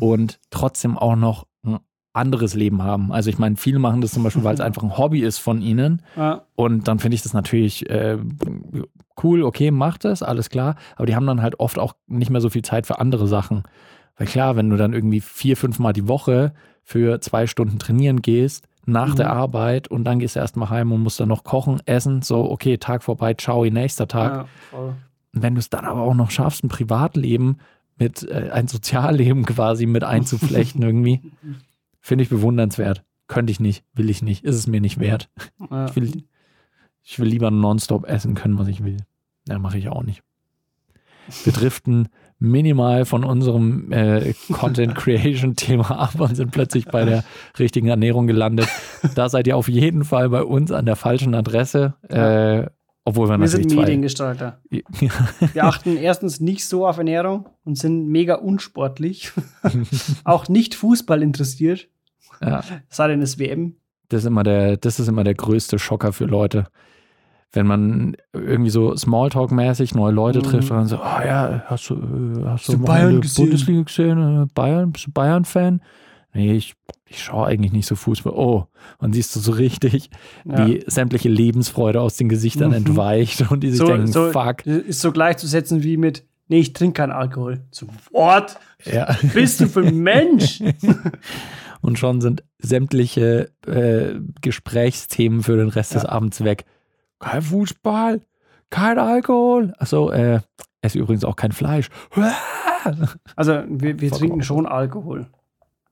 und 0.00 0.38
trotzdem 0.50 0.96
auch 0.96 1.16
noch 1.16 1.46
anderes 2.18 2.54
Leben 2.54 2.82
haben. 2.82 3.12
Also 3.12 3.30
ich 3.30 3.38
meine, 3.38 3.56
viele 3.56 3.78
machen 3.78 4.00
das 4.02 4.12
zum 4.12 4.22
Beispiel, 4.22 4.44
weil 4.44 4.54
es 4.54 4.60
einfach 4.68 4.82
ein 4.82 4.98
Hobby 4.98 5.20
ist 5.20 5.38
von 5.38 5.62
ihnen. 5.62 6.02
Ja, 6.16 6.42
Und 6.54 6.86
dann 6.88 6.98
finde 6.98 7.14
ich 7.14 7.22
das 7.22 7.32
natürlich 7.32 7.88
äh, 7.88 8.18
cool, 9.22 9.42
okay, 9.42 9.70
macht 9.70 10.04
das, 10.04 10.22
alles 10.22 10.50
klar. 10.50 10.76
Aber 10.96 11.06
die 11.06 11.16
haben 11.16 11.26
dann 11.26 11.42
halt 11.42 11.58
oft 11.60 11.78
auch 11.78 11.94
nicht 12.06 12.30
mehr 12.30 12.40
so 12.40 12.50
viel 12.50 12.62
Zeit 12.62 12.86
für 12.86 12.98
andere 13.00 13.26
Sachen. 13.28 13.62
Weil 14.16 14.26
klar, 14.26 14.56
wenn 14.56 14.68
du 14.70 14.76
dann 14.76 14.92
irgendwie 14.92 15.20
vier, 15.20 15.56
fünf 15.56 15.78
Mal 15.78 15.92
die 15.92 16.08
Woche 16.08 16.52
für 16.82 17.20
zwei 17.20 17.46
Stunden 17.46 17.78
trainieren 17.78 18.22
gehst, 18.22 18.66
nach 18.86 19.10
Mhm. 19.12 19.16
der 19.16 19.32
Arbeit 19.32 19.88
und 19.88 20.04
dann 20.04 20.18
gehst 20.18 20.34
du 20.36 20.40
erstmal 20.40 20.70
heim 20.70 20.92
und 20.92 21.02
musst 21.02 21.20
dann 21.20 21.28
noch 21.28 21.44
kochen, 21.44 21.80
essen, 21.84 22.22
so, 22.22 22.50
okay, 22.50 22.78
Tag 22.78 23.02
vorbei, 23.02 23.34
ciao, 23.34 23.64
nächster 23.66 24.08
Tag. 24.08 24.46
ja, 24.72 24.94
wenn 25.32 25.54
du 25.54 25.58
es 25.58 25.68
dann 25.68 25.84
aber 25.84 26.00
auch 26.00 26.14
noch 26.14 26.30
schaffst, 26.30 26.64
ein 26.64 26.68
Privatleben 26.68 27.58
mit, 27.98 28.22
äh, 28.28 28.50
ein 28.50 28.66
Sozialleben 28.66 29.44
quasi 29.44 29.84
mit 29.84 30.04
einzuflechten 30.04 30.82
irgendwie, 30.82 31.20
finde 32.08 32.24
ich 32.24 32.30
bewundernswert. 32.30 33.04
Könnte 33.28 33.50
ich 33.50 33.60
nicht, 33.60 33.84
will 33.92 34.08
ich 34.08 34.22
nicht, 34.22 34.42
ist 34.42 34.56
es 34.56 34.66
mir 34.66 34.80
nicht 34.80 34.98
wert. 34.98 35.28
Ja. 35.70 35.86
Ich 35.86 35.96
will, 35.96 36.24
ich 37.02 37.18
will 37.18 37.28
lieber 37.28 37.50
nonstop 37.50 38.08
essen 38.08 38.34
können, 38.34 38.58
was 38.58 38.68
ich 38.68 38.82
will. 38.82 38.96
Ja, 39.46 39.58
mache 39.58 39.78
ich 39.78 39.88
auch 39.90 40.02
nicht. 40.02 40.22
Wir 41.44 41.52
driften 41.52 42.08
minimal 42.38 43.04
von 43.04 43.24
unserem 43.24 43.92
äh, 43.92 44.32
Content 44.50 44.94
Creation 44.94 45.56
Thema 45.56 45.90
ab 45.90 46.18
und 46.18 46.34
sind 46.34 46.52
plötzlich 46.52 46.86
bei 46.86 47.04
der 47.04 47.24
richtigen 47.58 47.88
Ernährung 47.88 48.26
gelandet. 48.26 48.68
Da 49.14 49.28
seid 49.28 49.46
ihr 49.46 49.56
auf 49.56 49.68
jeden 49.68 50.04
Fall 50.04 50.30
bei 50.30 50.42
uns 50.42 50.72
an 50.72 50.86
der 50.86 50.96
falschen 50.96 51.34
Adresse. 51.34 51.94
Äh, 52.08 52.70
obwohl 53.04 53.28
wir, 53.28 53.38
Wir 53.38 53.48
sind. 53.48 53.74
Mediengestalter. 53.74 54.60
Wir 54.70 55.64
achten 55.64 55.96
erstens 55.96 56.40
nicht 56.40 56.66
so 56.66 56.86
auf 56.86 56.96
Ernährung 56.96 57.48
und 57.64 57.76
sind 57.76 58.06
mega 58.06 58.36
unsportlich. 58.36 59.32
auch 60.24 60.48
nicht 60.48 60.74
Fußball 60.74 61.22
interessiert. 61.22 61.88
Ja, 62.42 62.62
Sei 62.88 63.08
denn 63.08 63.22
es 63.22 63.38
WM. 63.38 63.74
das 64.08 64.20
ist 64.22 64.26
immer 64.26 64.42
der, 64.42 64.76
das 64.76 64.98
ist 65.00 65.08
immer 65.08 65.24
der 65.24 65.34
größte 65.34 65.78
Schocker 65.78 66.12
für 66.12 66.24
Leute. 66.26 66.66
Wenn 67.52 67.66
man 67.66 68.16
irgendwie 68.34 68.70
so 68.70 68.92
Smalltalk-mäßig 68.94 69.94
neue 69.96 70.12
Leute 70.12 70.40
Mhm. 70.40 70.42
trifft 70.44 70.70
und 70.70 70.76
dann 70.76 70.86
so, 70.86 70.96
oh 70.96 71.24
ja, 71.24 71.62
hast 71.66 71.88
du, 71.88 71.94
äh, 71.94 72.44
hast 72.46 72.68
du, 72.68 72.78
Bayern 72.78 73.20
gesehen? 73.22 73.46
Bundesliga 73.46 73.82
gesehen? 73.82 74.42
Äh, 74.42 74.46
Bayern? 74.54 74.92
Bist 74.92 75.06
du 75.06 75.12
Bayern-Fan? 75.12 75.80
Nee, 76.34 76.52
ich, 76.52 76.74
ich 77.06 77.24
schaue 77.24 77.46
eigentlich 77.46 77.72
nicht 77.72 77.86
so 77.86 77.96
Fußball. 77.96 78.34
Oh, 78.36 78.66
und 78.98 79.14
siehst 79.14 79.34
du 79.34 79.40
so 79.40 79.52
richtig, 79.52 80.10
Ja. 80.44 80.66
wie 80.66 80.84
sämtliche 80.86 81.30
Lebensfreude 81.30 82.02
aus 82.02 82.18
den 82.18 82.28
Gesichtern 82.28 82.68
Mhm. 82.68 82.76
entweicht 82.76 83.50
und 83.50 83.60
die 83.60 83.70
sich 83.70 83.78
So, 83.78 83.86
denken, 83.86 84.08
so, 84.08 84.30
fuck. 84.30 84.66
Ist 84.66 85.00
so 85.00 85.10
gleichzusetzen 85.10 85.82
wie 85.82 85.96
mit, 85.96 86.26
nee, 86.48 86.58
ich 86.60 86.74
trinke 86.74 87.00
keinen 87.00 87.12
Alkohol. 87.12 87.60
So, 87.70 87.86
what? 88.12 88.58
Ja. 88.84 89.16
Bist 89.32 89.60
du 89.60 89.68
für 89.68 89.80
ein 89.80 89.96
Mensch? 90.00 90.62
Und 91.80 91.98
schon 91.98 92.20
sind 92.20 92.42
sämtliche 92.58 93.50
äh, 93.66 94.18
Gesprächsthemen 94.40 95.42
für 95.42 95.56
den 95.56 95.68
Rest 95.68 95.94
des 95.94 96.02
Ja. 96.04 96.08
Abends 96.10 96.42
weg. 96.44 96.64
Kein 97.20 97.42
Fußball, 97.42 98.20
kein 98.70 98.98
Alkohol. 98.98 99.72
Achso, 99.78 100.10
äh, 100.10 100.40
esse 100.82 100.98
übrigens 100.98 101.24
auch 101.24 101.36
kein 101.36 101.52
Fleisch. 101.52 101.88
Also, 103.36 103.64
wir, 103.68 104.00
wir 104.00 104.10
trinken 104.10 104.42
schon 104.42 104.64
Alkohol. 104.64 105.26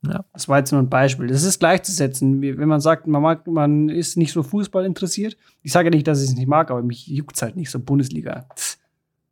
Ja. 0.06 0.24
Das 0.32 0.48
war 0.48 0.58
jetzt 0.58 0.70
nur 0.70 0.80
ein 0.80 0.88
Beispiel. 0.88 1.26
Das 1.26 1.42
ist 1.42 1.58
gleichzusetzen. 1.58 2.40
Wenn 2.40 2.68
man 2.68 2.80
sagt, 2.80 3.06
man, 3.08 3.20
mag, 3.20 3.46
man 3.48 3.88
ist 3.88 4.16
nicht 4.16 4.32
so 4.32 4.42
Fußball 4.44 4.84
interessiert. 4.86 5.36
Ich 5.62 5.72
sage 5.72 5.88
ja 5.88 5.90
nicht, 5.90 6.06
dass 6.06 6.22
ich 6.22 6.30
es 6.30 6.36
nicht 6.36 6.46
mag, 6.46 6.70
aber 6.70 6.82
mich 6.82 7.06
juckt 7.08 7.34
es 7.36 7.42
halt 7.42 7.56
nicht 7.56 7.70
so 7.70 7.80
Bundesliga. 7.80 8.46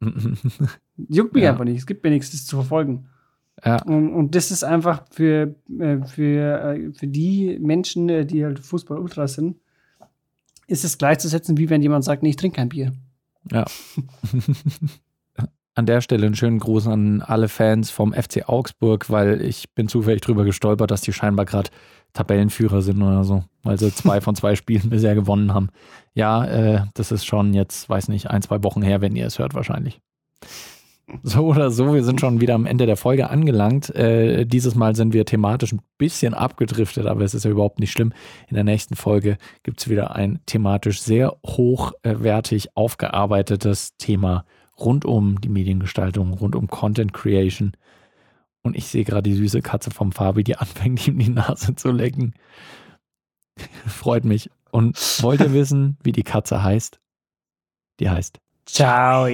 Juckt 1.09 1.33
mich 1.35 1.45
Ja. 1.45 1.53
einfach 1.53 1.65
nicht. 1.65 1.79
Es 1.79 1.87
gibt 1.87 2.03
mir 2.05 2.11
nichts, 2.11 2.33
das 2.33 2.45
zu 2.45 2.57
verfolgen. 2.57 3.07
Ja, 3.63 3.83
Und, 3.83 4.13
und 4.13 4.35
das 4.35 4.51
ist 4.51 4.65
einfach 4.65 5.05
für, 5.11 5.55
äh, 5.79 5.99
für, 6.07 6.75
äh, 6.77 6.93
für 6.93 7.07
die 7.07 7.59
Menschen, 7.61 8.09
äh, 8.09 8.27
die 8.27 8.45
halt 8.45 8.59
Fußball-Ultras 8.59 9.35
sind, 9.35 9.57
ist 10.67 10.85
es 10.85 10.99
gleichzusetzen, 10.99 11.59
wie 11.59 11.71
wenn 11.71 11.83
jemand 11.83 12.05
sagt, 12.05 12.23
nee, 12.23 12.31
ich 12.31 12.37
trinke 12.37 12.57
kein 12.57 12.69
Bier. 12.71 12.93
ja. 13.51 13.65
An 15.77 15.87
der 15.87 16.01
Stelle 16.01 16.27
einen 16.27 16.37
schönen 16.37 16.61
Gruß 16.61 16.87
an 16.87 17.21
alle 17.21 17.49
Fans 17.49 17.91
vom 17.91 18.13
FC 18.13 18.49
Augsburg, 18.49 19.11
weil 19.11 19.41
ich 19.41 19.75
bin 19.75 19.89
zufällig 19.89 20.21
drüber 20.21 20.45
gestolpert, 20.45 20.93
dass 20.93 21.01
die 21.01 21.13
scheinbar 21.13 21.47
gerade 21.47 21.69
Tabellenführer 22.13 22.81
sind 22.81 23.03
oder 23.03 23.25
so, 23.25 23.43
weil 23.65 23.77
sie 23.77 23.93
zwei 23.93 24.21
von 24.21 24.37
zwei 24.37 24.55
Spielen 24.55 24.89
bisher 24.89 25.17
gewonnen 25.17 25.53
haben. 25.53 25.71
Ja, 26.15 26.45
äh, 26.45 26.85
das 26.95 27.11
ist 27.11 27.25
schon 27.25 27.55
jetzt, 27.55 27.89
weiß 27.89 28.07
nicht, 28.07 28.31
ein, 28.31 28.41
zwei 28.41 28.63
Wochen 28.63 28.83
her, 28.83 29.01
wenn 29.01 29.17
ihr 29.17 29.27
es 29.27 29.41
hört 29.41 29.55
wahrscheinlich. 29.55 30.01
So 31.23 31.47
oder 31.47 31.71
so, 31.71 31.95
wir 31.95 32.03
sind 32.03 32.21
schon 32.21 32.41
wieder 32.41 32.55
am 32.55 32.67
Ende 32.67 32.87
der 32.87 32.97
Folge 32.97 33.31
angelangt. 33.31 33.95
Äh, 33.95 34.47
dieses 34.47 34.75
Mal 34.75 34.97
sind 34.97 35.13
wir 35.13 35.25
thematisch 35.25 35.73
ein 35.73 35.83
bisschen 35.99 36.35
abgedriftet, 36.35 37.07
aber 37.07 37.23
es 37.23 37.35
ist 37.35 37.45
ja 37.45 37.51
überhaupt 37.51 37.79
nicht 37.79 37.93
schlimm. 37.93 38.13
In 38.49 38.55
der 38.55 38.65
nächsten 38.65 38.97
Folge 38.97 39.37
gibt 39.63 39.81
es 39.81 39.89
wieder 39.89 40.15
ein 40.15 40.41
thematisch 40.47 41.03
sehr 41.03 41.37
hochwertig 41.47 42.77
aufgearbeitetes 42.77 43.97
Thema 43.97 44.45
rund 44.79 45.05
um 45.05 45.41
die 45.41 45.49
Mediengestaltung, 45.49 46.33
rund 46.33 46.57
um 46.57 46.69
Content 46.69 47.13
Creation. 47.13 47.73
Und 48.63 48.77
ich 48.77 48.87
sehe 48.87 49.05
gerade 49.05 49.29
die 49.29 49.37
süße 49.37 49.61
Katze 49.61 49.91
vom 49.91 50.11
Fabi, 50.11 50.43
die 50.43 50.57
anfängt, 50.57 51.07
ihm 51.07 51.19
die 51.19 51.29
Nase 51.29 51.75
zu 51.75 51.91
lecken. 51.91 52.35
Freut 53.87 54.25
mich. 54.25 54.51
Und 54.71 54.97
wollt 55.23 55.41
ihr 55.41 55.53
wissen, 55.53 55.99
wie 56.03 56.13
die 56.13 56.25
Katze 56.25 56.63
heißt? 56.63 56.99
Die 58.01 58.11
heißt 58.11 58.41
Ciao. 58.67 59.29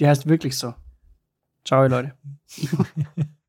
Die 0.00 0.08
heißt 0.08 0.26
wirklich 0.26 0.56
so. 0.56 0.74
Ciao, 1.64 1.86
Leute. 1.86 2.14